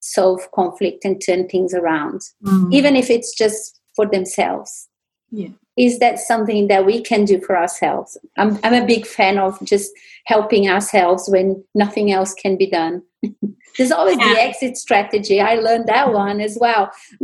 solve 0.00 0.50
conflict 0.52 1.04
and 1.04 1.22
turn 1.24 1.48
things 1.48 1.74
around, 1.74 2.22
mm. 2.44 2.72
even 2.72 2.96
if 2.96 3.10
it's 3.10 3.34
just 3.34 3.80
for 3.94 4.06
themselves. 4.06 4.88
Yeah. 5.30 5.48
Is 5.76 5.98
that 6.00 6.18
something 6.18 6.68
that 6.68 6.84
we 6.84 7.02
can 7.02 7.24
do 7.24 7.40
for 7.40 7.56
ourselves? 7.56 8.18
I'm, 8.36 8.58
I'm 8.64 8.74
a 8.74 8.86
big 8.86 9.06
fan 9.06 9.38
of 9.38 9.62
just 9.64 9.90
helping 10.24 10.68
ourselves 10.68 11.28
when 11.28 11.64
nothing 11.74 12.12
else 12.12 12.34
can 12.34 12.56
be 12.56 12.68
done. 12.68 13.02
There's 13.76 13.92
always 13.92 14.18
yeah. 14.18 14.34
the 14.34 14.42
exit 14.42 14.76
strategy. 14.76 15.40
I 15.40 15.54
learned 15.54 15.86
that 15.86 16.12
one 16.12 16.40
as 16.40 16.58
well. 16.60 16.90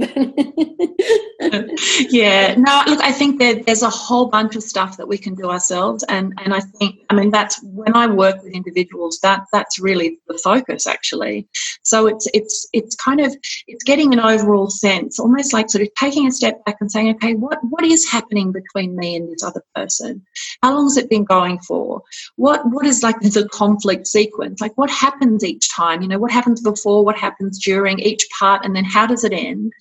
yeah, 2.08 2.54
no, 2.56 2.82
look, 2.86 3.00
I 3.02 3.12
think 3.12 3.38
that 3.40 3.64
there's 3.66 3.82
a 3.82 3.90
whole 3.90 4.26
bunch 4.26 4.56
of 4.56 4.62
stuff 4.62 4.96
that 4.96 5.08
we 5.08 5.18
can 5.18 5.34
do 5.34 5.50
ourselves, 5.50 6.04
and 6.04 6.32
and 6.42 6.54
I 6.54 6.60
think, 6.60 7.00
I 7.10 7.14
mean, 7.14 7.30
that's 7.30 7.60
when 7.62 7.96
I 7.96 8.06
work 8.06 8.42
with 8.42 8.52
individuals, 8.52 9.18
that 9.22 9.44
that's 9.52 9.78
really 9.78 10.18
the 10.28 10.38
focus, 10.42 10.86
actually. 10.86 11.48
So 11.82 12.06
it's 12.06 12.28
it's 12.32 12.66
it's 12.72 12.94
kind 12.96 13.20
of 13.20 13.36
it's 13.66 13.84
getting 13.84 14.12
an 14.12 14.20
overall 14.20 14.70
sense, 14.70 15.18
almost 15.18 15.52
like 15.52 15.68
sort 15.70 15.82
of 15.82 15.88
taking 15.94 16.26
a 16.26 16.32
step 16.32 16.64
back 16.64 16.76
and 16.80 16.90
saying, 16.90 17.10
okay, 17.16 17.34
what 17.34 17.58
what 17.68 17.84
is 17.84 18.10
happening 18.10 18.52
between 18.52 18.96
me 18.96 19.16
and 19.16 19.30
this 19.30 19.42
other 19.42 19.62
person? 19.74 20.24
How 20.62 20.74
long 20.74 20.86
has 20.86 20.96
it 20.96 21.10
been 21.10 21.24
going 21.24 21.58
for? 21.58 22.02
What 22.36 22.62
what 22.70 22.86
is 22.86 23.02
like 23.02 23.20
the 23.20 23.48
conflict 23.52 24.06
sequence? 24.06 24.60
Like 24.60 24.76
what 24.76 24.90
happens 24.90 25.44
each 25.44 25.74
time? 25.74 25.85
You 25.94 26.08
know, 26.08 26.18
what 26.18 26.30
happens 26.30 26.60
before, 26.60 27.04
what 27.04 27.16
happens 27.16 27.62
during 27.62 27.98
each 27.98 28.26
part, 28.38 28.64
and 28.64 28.74
then 28.74 28.84
how 28.84 29.06
does 29.06 29.24
it 29.24 29.32
end? 29.32 29.72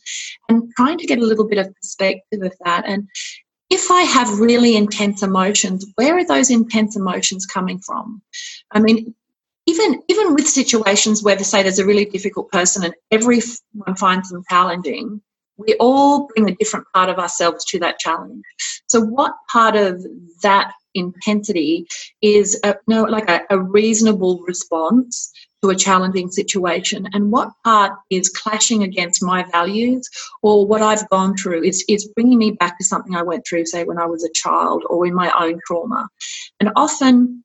And 0.49 0.71
trying 0.75 0.97
to 0.99 1.07
get 1.07 1.19
a 1.19 1.25
little 1.25 1.47
bit 1.47 1.59
of 1.59 1.73
perspective 1.75 2.41
of 2.41 2.53
that. 2.63 2.85
And 2.85 3.07
if 3.69 3.89
I 3.91 4.01
have 4.01 4.39
really 4.39 4.75
intense 4.75 5.23
emotions, 5.23 5.85
where 5.95 6.17
are 6.17 6.25
those 6.25 6.49
intense 6.49 6.95
emotions 6.95 7.45
coming 7.45 7.79
from? 7.79 8.21
I 8.71 8.79
mean, 8.79 9.13
even 9.65 10.01
even 10.07 10.33
with 10.33 10.47
situations 10.47 11.23
where, 11.23 11.37
say, 11.39 11.63
there's 11.63 11.79
a 11.79 11.85
really 11.85 12.05
difficult 12.05 12.51
person 12.51 12.83
and 12.83 12.93
everyone 13.11 13.95
finds 13.97 14.29
them 14.29 14.43
challenging, 14.49 15.21
we 15.57 15.75
all 15.79 16.27
bring 16.27 16.49
a 16.49 16.55
different 16.55 16.85
part 16.93 17.09
of 17.09 17.17
ourselves 17.17 17.65
to 17.65 17.79
that 17.79 17.99
challenge. 17.99 18.43
So, 18.87 19.01
what 19.01 19.33
part 19.51 19.75
of 19.75 20.05
that 20.43 20.71
intensity 20.93 21.87
is 22.21 22.59
a, 22.63 22.75
you 22.87 22.95
know, 22.95 23.03
like 23.03 23.29
a, 23.29 23.41
a 23.49 23.59
reasonable 23.59 24.43
response 24.47 25.31
to 25.65 25.71
a 25.71 25.75
challenging 25.75 26.29
situation 26.29 27.07
and 27.13 27.31
what 27.31 27.49
part 27.63 27.93
is 28.11 28.29
clashing 28.29 28.83
against 28.83 29.23
my 29.23 29.43
values 29.51 30.07
or 30.43 30.65
what 30.65 30.81
I've 30.81 31.09
gone 31.09 31.35
through 31.35 31.63
is, 31.63 31.83
is 31.89 32.07
bringing 32.15 32.37
me 32.37 32.51
back 32.51 32.77
to 32.77 32.85
something 32.85 33.15
I 33.15 33.23
went 33.23 33.45
through, 33.47 33.65
say, 33.65 33.83
when 33.83 33.97
I 33.97 34.05
was 34.05 34.23
a 34.23 34.31
child 34.33 34.83
or 34.87 35.07
in 35.07 35.15
my 35.15 35.31
own 35.39 35.59
trauma. 35.65 36.07
And 36.59 36.69
often 36.75 37.43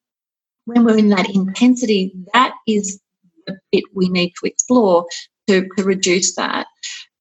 when 0.67 0.85
we're 0.85 0.99
in 0.99 1.09
that 1.11 1.31
intensity, 1.31 2.13
that 2.35 2.55
is 2.69 3.01
the 3.47 3.59
bit 3.73 3.85
we 3.95 4.11
need 4.11 4.33
to 4.41 4.47
explore 4.47 5.07
to, 5.49 5.67
to 5.79 5.85
reduce 5.85 6.35
that. 6.37 6.67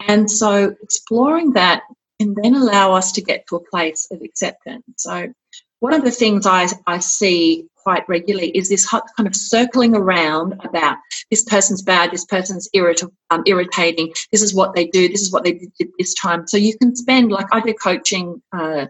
And 0.06 0.30
so 0.30 0.76
exploring 0.84 1.54
that 1.54 1.84
can 2.20 2.36
then 2.42 2.56
allow 2.56 2.92
us 2.94 3.14
to 3.14 3.22
get 3.22 3.48
to 3.48 3.56
a 3.56 3.70
place 3.70 4.08
of 4.12 4.22
acceptance. 4.22 4.84
So 4.98 5.32
one 5.80 5.94
of 5.94 6.04
the 6.04 6.12
things 6.12 6.46
I, 6.46 6.68
I 6.86 7.00
see 7.00 7.69
quite 7.84 8.08
regularly 8.08 8.50
is 8.50 8.70
this 8.70 8.88
kind 8.88 9.28
of 9.28 9.36
circling 9.36 9.96
around 9.96 10.54
about 10.64 10.98
this 11.32 11.44
person's 11.44 11.82
bad, 11.82 12.12
this 12.12 12.26
person's 12.26 12.70
irrit- 12.76 13.12
um, 13.30 13.44
irritating, 13.46 14.14
this 14.32 14.42
is 14.42 14.54
what 14.54 14.76
they 14.76 14.86
do, 14.86 15.08
this 15.08 15.22
is 15.22 15.32
what 15.32 15.44
they 15.44 15.54
did 15.54 15.90
this 15.98 16.14
time. 16.14 16.48
So 16.48 16.58
you 16.58 16.78
can 16.78 16.96
spend, 16.96 17.32
like 17.32 17.48
I 17.52 17.62
do 17.62 17.74
coaching, 17.74 18.42
uh, 18.52 18.88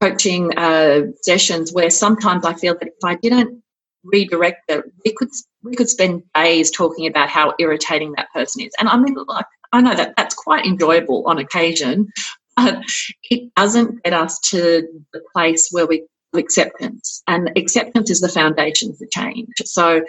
coaching 0.00 0.56
uh, 0.58 1.02
sessions 1.22 1.72
where 1.72 1.90
sometimes 1.90 2.44
I 2.44 2.54
feel 2.54 2.74
that 2.74 2.88
if 2.88 3.04
I 3.04 3.14
didn't 3.16 3.62
redirect 4.04 4.62
it, 4.68 4.84
we 5.04 5.12
could 5.12 5.28
we 5.62 5.74
could 5.74 5.88
spend 5.88 6.22
days 6.34 6.70
talking 6.70 7.06
about 7.06 7.28
how 7.28 7.54
irritating 7.58 8.12
that 8.16 8.32
person 8.32 8.62
is. 8.62 8.72
And 8.78 8.88
I 8.88 8.96
mean, 8.96 9.14
like 9.26 9.46
I 9.72 9.80
know 9.80 9.94
that 9.94 10.14
that's 10.16 10.34
quite 10.34 10.66
enjoyable 10.66 11.24
on 11.26 11.38
occasion, 11.38 12.10
but 12.56 12.82
it 13.30 13.54
doesn't 13.54 14.02
get 14.02 14.12
us 14.12 14.38
to 14.50 14.86
the 15.12 15.20
place 15.34 15.68
where 15.70 15.86
we 15.86 16.04
acceptance 16.38 17.22
and 17.26 17.50
acceptance 17.56 18.10
is 18.10 18.20
the 18.20 18.28
foundation 18.28 18.94
for 18.94 19.06
change. 19.06 19.48
So 19.64 20.02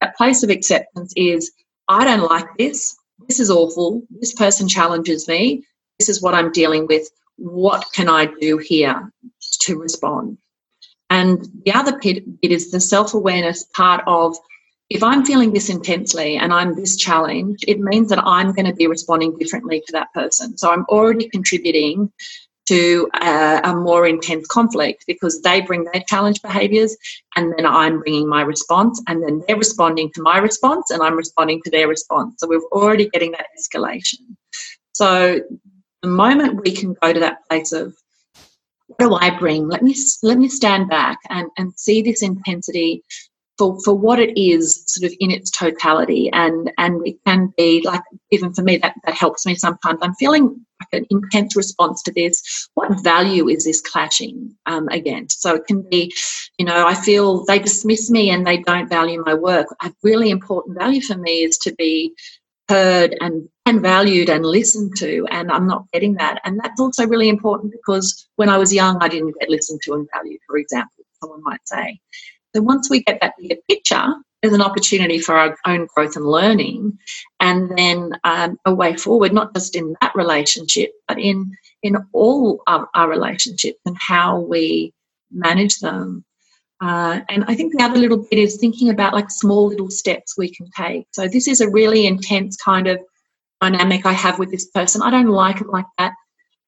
that 0.00 0.16
place 0.16 0.42
of 0.42 0.50
acceptance 0.50 1.12
is 1.16 1.52
i 1.88 2.04
don't 2.04 2.28
like 2.28 2.46
this. 2.58 2.96
This 3.28 3.40
is 3.40 3.50
awful. 3.50 4.02
This 4.10 4.34
person 4.34 4.68
challenges 4.68 5.28
me. 5.28 5.64
This 5.98 6.08
is 6.08 6.22
what 6.22 6.34
i'm 6.34 6.52
dealing 6.52 6.86
with. 6.86 7.08
What 7.36 7.86
can 7.94 8.08
i 8.08 8.26
do 8.40 8.58
here 8.58 9.12
to 9.60 9.78
respond? 9.78 10.38
And 11.08 11.46
the 11.64 11.72
other 11.72 11.98
bit, 11.98 12.24
is 12.42 12.70
the 12.70 12.80
self-awareness 12.80 13.64
part 13.74 14.02
of 14.06 14.36
if 14.88 15.02
I'm 15.02 15.24
feeling 15.24 15.52
this 15.52 15.68
intensely 15.68 16.36
and 16.36 16.52
I'm 16.52 16.76
this 16.76 16.96
challenged, 16.96 17.64
it 17.66 17.80
means 17.80 18.08
that 18.10 18.22
I'm 18.24 18.52
going 18.52 18.66
to 18.66 18.74
be 18.74 18.86
responding 18.86 19.36
differently 19.36 19.82
to 19.86 19.92
that 19.92 20.12
person. 20.14 20.56
So 20.56 20.70
I'm 20.70 20.84
already 20.88 21.28
contributing 21.28 22.12
to 22.66 23.08
a, 23.20 23.60
a, 23.64 23.74
more 23.74 24.06
intense 24.06 24.46
conflict 24.48 25.04
because 25.06 25.40
they 25.42 25.60
bring 25.60 25.84
their 25.84 26.02
challenge 26.08 26.42
behaviors 26.42 26.96
and 27.36 27.54
then 27.56 27.64
I'm 27.64 28.00
bringing 28.00 28.28
my 28.28 28.42
response 28.42 29.00
and 29.06 29.22
then 29.22 29.42
they're 29.46 29.56
responding 29.56 30.10
to 30.14 30.22
my 30.22 30.38
response 30.38 30.90
and 30.90 31.02
I'm 31.02 31.16
responding 31.16 31.62
to 31.64 31.70
their 31.70 31.86
response. 31.86 32.36
So 32.38 32.48
we're 32.48 32.60
already 32.72 33.08
getting 33.10 33.32
that 33.32 33.46
escalation. 33.58 34.36
So 34.92 35.40
the 36.02 36.08
moment 36.08 36.62
we 36.62 36.72
can 36.72 36.94
go 37.00 37.12
to 37.12 37.20
that 37.20 37.48
place 37.48 37.72
of 37.72 37.94
what 38.88 38.98
do 38.98 39.14
I 39.14 39.36
bring? 39.36 39.68
Let 39.68 39.82
me 39.82 39.94
let 40.22 40.38
me 40.38 40.48
stand 40.48 40.88
back 40.88 41.18
and, 41.28 41.48
and 41.56 41.72
see 41.76 42.02
this 42.02 42.22
intensity 42.22 43.02
for, 43.58 43.78
for 43.84 43.94
what 43.94 44.18
it 44.18 44.38
is 44.38 44.84
sort 44.86 45.10
of 45.10 45.16
in 45.20 45.30
its 45.30 45.50
totality 45.50 46.30
and 46.32 46.70
and 46.78 47.06
it 47.06 47.16
can 47.26 47.52
be 47.56 47.82
like 47.84 48.02
even 48.30 48.52
for 48.52 48.62
me 48.62 48.76
that, 48.78 48.94
that 49.04 49.14
helps 49.14 49.46
me 49.46 49.54
sometimes 49.54 49.98
i'm 50.02 50.14
feeling 50.14 50.65
an 50.92 51.06
intense 51.10 51.56
response 51.56 52.02
to 52.02 52.12
this. 52.12 52.68
What 52.74 53.02
value 53.02 53.48
is 53.48 53.64
this 53.64 53.80
clashing 53.80 54.54
um, 54.66 54.88
against? 54.88 55.42
So 55.42 55.54
it 55.54 55.66
can 55.66 55.82
be 55.82 56.12
you 56.58 56.64
know 56.64 56.86
i 56.86 56.94
feel 56.94 57.44
they 57.44 57.58
dismiss 57.58 58.10
me 58.10 58.30
and 58.30 58.46
they 58.46 58.58
don't 58.58 58.88
value 58.88 59.22
my 59.24 59.34
work. 59.34 59.66
A 59.82 59.92
really 60.02 60.30
important 60.30 60.78
value 60.78 61.00
for 61.00 61.16
me 61.16 61.44
is 61.44 61.58
to 61.58 61.74
be 61.74 62.14
heard 62.68 63.16
and, 63.20 63.48
and 63.64 63.80
valued 63.80 64.28
and 64.28 64.44
listened 64.44 64.96
to 64.96 65.24
and 65.30 65.52
i'm 65.52 65.68
not 65.68 65.84
getting 65.92 66.14
that. 66.14 66.40
And 66.44 66.58
that's 66.58 66.80
also 66.80 67.06
really 67.06 67.28
important 67.28 67.72
because 67.72 68.28
when 68.36 68.48
i 68.48 68.58
was 68.58 68.74
young 68.74 68.98
i 69.00 69.08
didn't 69.08 69.38
get 69.38 69.50
listened 69.50 69.80
to 69.84 69.94
and 69.94 70.08
valued 70.14 70.40
for 70.46 70.58
example 70.58 71.04
someone 71.20 71.42
might 71.42 71.66
say. 71.66 71.98
So 72.54 72.62
once 72.62 72.88
we 72.88 73.02
get 73.02 73.20
that 73.20 73.34
bigger 73.38 73.60
picture, 73.68 74.14
there's 74.46 74.60
an 74.60 74.62
opportunity 74.62 75.18
for 75.18 75.36
our 75.36 75.56
own 75.66 75.88
growth 75.92 76.14
and 76.14 76.24
learning, 76.24 76.98
and 77.40 77.76
then 77.76 78.12
um, 78.22 78.58
a 78.64 78.72
way 78.72 78.96
forward, 78.96 79.32
not 79.32 79.52
just 79.54 79.74
in 79.74 79.96
that 80.00 80.14
relationship, 80.14 80.92
but 81.08 81.18
in 81.18 81.56
in 81.82 81.96
all 82.12 82.62
our, 82.68 82.88
our 82.94 83.10
relationships 83.10 83.80
and 83.84 83.96
how 83.98 84.38
we 84.38 84.92
manage 85.32 85.80
them. 85.80 86.24
Uh, 86.80 87.20
and 87.28 87.44
I 87.48 87.54
think 87.54 87.72
the 87.72 87.82
other 87.82 87.98
little 87.98 88.18
bit 88.18 88.38
is 88.38 88.56
thinking 88.56 88.88
about 88.88 89.14
like 89.14 89.30
small 89.30 89.66
little 89.66 89.90
steps 89.90 90.36
we 90.36 90.54
can 90.54 90.68
take. 90.76 91.06
So 91.10 91.26
this 91.26 91.48
is 91.48 91.60
a 91.60 91.70
really 91.70 92.06
intense 92.06 92.56
kind 92.56 92.86
of 92.86 93.00
dynamic 93.60 94.06
I 94.06 94.12
have 94.12 94.38
with 94.38 94.52
this 94.52 94.66
person. 94.66 95.02
I 95.02 95.10
don't 95.10 95.28
like 95.28 95.60
it 95.60 95.68
like 95.68 95.86
that. 95.98 96.12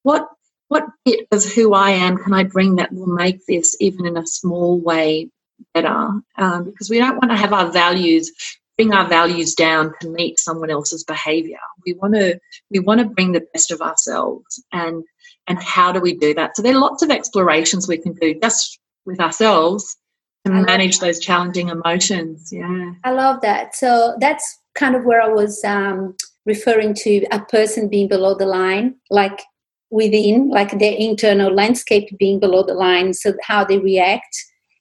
What 0.02 0.26
what 0.66 0.84
bit 1.04 1.28
of 1.30 1.44
who 1.44 1.74
I 1.74 1.90
am 1.90 2.18
can 2.18 2.34
I 2.34 2.42
bring 2.42 2.76
that 2.76 2.92
will 2.92 3.06
make 3.06 3.46
this 3.46 3.76
even 3.80 4.04
in 4.04 4.16
a 4.16 4.26
small 4.26 4.80
way 4.80 5.30
better 5.74 6.10
um, 6.36 6.64
because 6.64 6.90
we 6.90 6.98
don't 6.98 7.16
want 7.16 7.30
to 7.30 7.36
have 7.36 7.52
our 7.52 7.70
values 7.70 8.30
bring 8.76 8.92
our 8.92 9.08
values 9.08 9.56
down 9.56 9.92
to 10.00 10.08
meet 10.08 10.38
someone 10.38 10.70
else's 10.70 11.02
behavior. 11.02 11.58
We 11.84 11.94
want 11.94 12.14
to 12.14 12.38
we 12.70 12.78
want 12.78 13.00
to 13.00 13.06
bring 13.06 13.32
the 13.32 13.44
best 13.52 13.72
of 13.72 13.80
ourselves 13.80 14.62
and 14.72 15.02
and 15.48 15.60
how 15.60 15.90
do 15.92 16.00
we 16.00 16.14
do 16.14 16.32
that? 16.34 16.56
So 16.56 16.62
there 16.62 16.74
are 16.74 16.80
lots 16.80 17.02
of 17.02 17.10
explorations 17.10 17.88
we 17.88 17.98
can 17.98 18.12
do 18.14 18.38
just 18.40 18.78
with 19.04 19.20
ourselves 19.20 19.96
to 20.44 20.52
manage 20.52 21.00
those 21.00 21.18
challenging 21.18 21.68
emotions 21.68 22.50
yeah. 22.52 22.92
I 23.04 23.10
love 23.10 23.40
that. 23.42 23.74
So 23.74 24.16
that's 24.20 24.58
kind 24.78 24.94
of 24.94 25.04
where 25.04 25.20
i 25.20 25.28
was 25.28 25.62
um, 25.64 26.14
referring 26.46 26.94
to 26.94 27.26
a 27.32 27.40
person 27.40 27.88
being 27.88 28.08
below 28.08 28.34
the 28.34 28.46
line 28.46 28.94
like 29.10 29.42
within 29.90 30.48
like 30.50 30.78
their 30.78 30.94
internal 30.96 31.52
landscape 31.52 32.08
being 32.18 32.38
below 32.38 32.62
the 32.62 32.74
line 32.74 33.12
so 33.12 33.34
how 33.42 33.64
they 33.64 33.78
react 33.78 34.36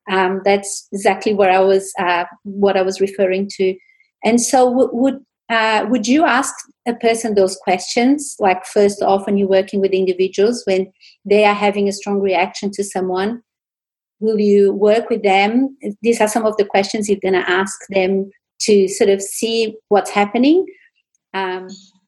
um, 0.10 0.42
that's 0.46 0.88
exactly 0.92 1.34
what 1.34 1.50
I 1.50 1.60
was 1.60 1.92
uh, 2.00 2.26
what 2.44 2.78
I 2.78 2.82
was 2.82 3.02
referring 3.02 3.50
to. 3.58 3.76
And 4.24 4.42
so, 4.42 4.70
w- 4.70 4.90
would 4.94 5.20
uh, 5.50 5.86
would 5.90 6.08
you 6.08 6.26
ask 6.26 6.54
a 6.88 6.94
person 6.96 7.36
those 7.36 7.56
questions? 7.58 8.36
Like 8.40 8.66
first 8.66 9.02
off, 9.02 9.26
when 9.26 9.38
you're 9.38 9.48
working 9.48 9.80
with 9.80 9.92
individuals, 9.92 10.64
when 10.66 10.92
they 11.26 11.46
are 11.46 11.54
having 11.54 11.88
a 11.88 11.94
strong 11.94 12.20
reaction 12.20 12.72
to 12.72 12.84
someone, 12.84 13.42
will 14.20 14.40
you 14.40 14.74
work 14.74 15.10
with 15.10 15.24
them? 15.24 15.78
These 16.02 16.20
are 16.22 16.28
some 16.28 16.46
of 16.46 16.58
the 16.58 16.66
questions 16.66 17.08
you're 17.08 17.20
going 17.22 17.42
to 17.42 17.50
ask 17.50 17.80
them 17.90 18.30
to 18.62 18.88
sort 18.88 19.10
of 19.10 19.22
see 19.22 19.76
what's 19.90 20.10
happening. 20.10 20.66
Um, 21.34 21.68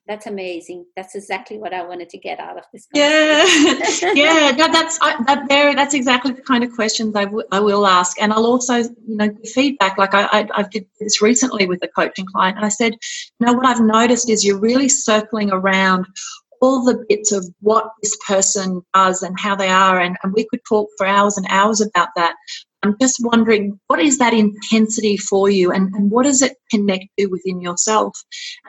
that's 0.10 0.26
amazing. 0.26 0.88
That's 0.96 1.14
exactly 1.14 1.60
what 1.60 1.72
I 1.72 1.84
wanted 1.84 2.10
to 2.10 2.18
get 2.18 2.40
out 2.40 2.58
of 2.58 2.64
this. 2.74 2.88
Yeah, 2.96 3.46
yeah. 4.16 4.52
That, 4.52 4.72
that's 4.74 4.98
I, 5.04 5.24
that. 5.28 5.48
There, 5.48 5.76
that's 5.76 5.94
exactly 5.94 6.32
the 6.32 6.42
kind 6.42 6.64
of 6.64 6.74
questions 6.74 7.16
I, 7.16 7.26
w- 7.26 7.48
I 7.52 7.60
will 7.60 7.86
ask, 7.86 8.20
and 8.20 8.34
I'll 8.34 8.48
also, 8.48 8.78
you 8.78 8.96
know, 9.06 9.28
give 9.30 9.52
feedback. 9.52 10.00
Like 10.00 10.16
I, 10.16 10.24
I, 10.24 10.48
I 10.56 10.64
did 10.64 10.88
this 11.00 11.22
recently 11.22 11.68
with 11.68 11.84
a 11.84 11.88
coaching 11.88 12.26
client, 12.26 12.58
and 12.58 12.66
I 12.66 12.70
said, 12.70 12.94
you 12.94 13.46
know, 13.46 13.54
what 13.54 13.68
I've 13.68 13.82
noticed 13.82 14.32
is 14.32 14.44
you're 14.44 14.60
really 14.60 14.90
circling 14.90 15.52
around 15.52 16.08
all 16.60 16.84
the 16.84 17.06
bits 17.08 17.32
of 17.32 17.46
what 17.62 17.92
this 18.02 18.18
person 18.28 18.82
does 18.96 19.22
and 19.22 19.40
how 19.40 19.56
they 19.56 19.70
are, 19.70 20.00
and, 20.00 20.18
and 20.24 20.34
we 20.34 20.48
could 20.50 20.62
talk 20.68 20.90
for 20.98 21.06
hours 21.06 21.38
and 21.38 21.46
hours 21.52 21.82
about 21.82 22.10
that. 22.16 22.34
I'm 22.82 22.96
just 23.02 23.18
wondering 23.20 23.78
what 23.88 24.00
is 24.00 24.18
that 24.20 24.34
intensity 24.34 25.18
for 25.18 25.50
you 25.50 25.72
and, 25.72 25.94
and 25.94 26.10
what 26.10 26.24
does 26.24 26.42
it 26.42 26.56
connect 26.72 27.06
to 27.18 27.26
within 27.28 27.62
yourself? 27.62 28.18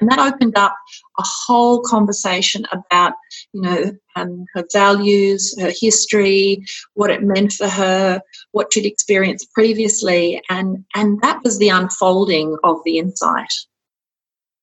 And 0.01 0.11
that 0.11 0.19
opened 0.19 0.57
up 0.57 0.75
a 1.19 1.23
whole 1.25 1.81
conversation 1.83 2.67
about, 2.73 3.13
you 3.53 3.63
know, 3.63 3.93
um, 4.17 4.45
her 4.55 4.65
values, 4.73 5.55
her 5.61 5.73
history, 5.81 6.65
what 6.95 7.11
it 7.11 7.23
meant 7.23 7.53
for 7.53 7.69
her, 7.69 8.21
what 8.51 8.73
she'd 8.73 8.87
experienced 8.87 9.53
previously. 9.53 10.43
And, 10.51 10.85
and 10.97 11.21
that 11.23 11.41
was 11.45 11.59
the 11.59 11.69
unfolding 11.69 12.57
of 12.65 12.79
the 12.85 12.99
insight. 12.99 13.53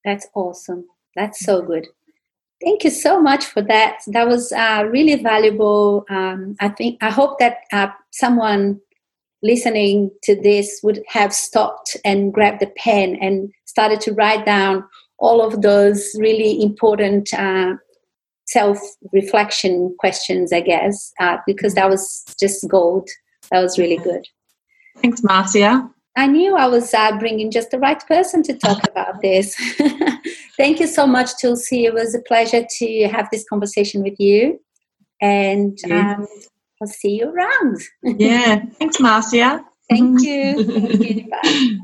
That's 0.04 0.28
awesome. 0.36 0.86
That's 1.16 1.40
so 1.40 1.62
good. 1.62 1.88
Thank 2.64 2.84
you 2.84 2.90
so 2.90 3.22
much 3.22 3.46
for 3.46 3.62
that. 3.62 4.00
That 4.08 4.28
was 4.28 4.52
uh, 4.52 4.86
really 4.90 5.22
valuable. 5.22 6.06
Um, 6.10 6.56
I 6.60 6.70
think 6.70 6.98
I 7.02 7.12
hope 7.12 7.38
that 7.40 7.60
uh, 7.72 7.90
someone 8.12 8.82
listening 9.44 10.12
to 10.24 10.40
this 10.40 10.80
would 10.84 11.04
have 11.08 11.34
stopped 11.34 11.96
and 12.04 12.34
grabbed 12.34 12.62
a 12.64 12.68
pen 12.78 13.18
and 13.22 13.52
started 13.66 14.02
to 14.02 14.14
write 14.14 14.46
down 14.46 14.84
all 15.20 15.46
of 15.46 15.62
those 15.62 16.16
really 16.20 16.62
important 16.62 17.34
uh, 17.34 17.74
self 18.46 18.80
reflection 19.14 19.96
questions, 20.00 20.54
I 20.54 20.62
guess, 20.62 21.12
uh, 21.20 21.38
because 21.46 21.76
that 21.76 21.90
was 21.90 22.24
just 22.40 22.68
gold. 22.68 23.10
That 23.52 23.62
was 23.62 23.78
really 23.78 23.98
good. 23.98 24.26
Thanks, 25.02 25.24
Marcia. 25.24 25.90
I 26.16 26.26
knew 26.26 26.56
I 26.56 26.66
was 26.66 26.92
uh, 26.94 27.16
bringing 27.20 27.52
just 27.52 27.70
the 27.70 27.78
right 27.78 28.04
person 28.08 28.42
to 28.44 28.54
talk 28.54 28.88
about 28.90 29.22
this. 29.22 29.56
Thank 30.58 30.80
you 30.80 30.88
so 30.88 31.06
much, 31.06 31.30
Tulsi. 31.40 31.86
It 31.86 31.94
was 31.94 32.16
a 32.16 32.22
pleasure 32.22 32.66
to 32.80 33.08
have 33.08 33.28
this 33.32 33.46
conversation 33.48 34.02
with 34.02 34.20
you. 34.20 34.60
And 35.22 35.78
um, 35.92 36.28
I'll 36.82 36.88
see 36.88 37.20
you 37.20 37.32
around. 37.32 37.80
yeah. 38.04 38.66
Thanks, 38.80 39.00
Marcia. 39.00 39.64
Thank 39.90 40.22
mm-hmm. 40.22 40.60
you. 40.60 40.88
Thank 40.88 41.16
you. 41.16 41.30
Bye. 41.30 41.78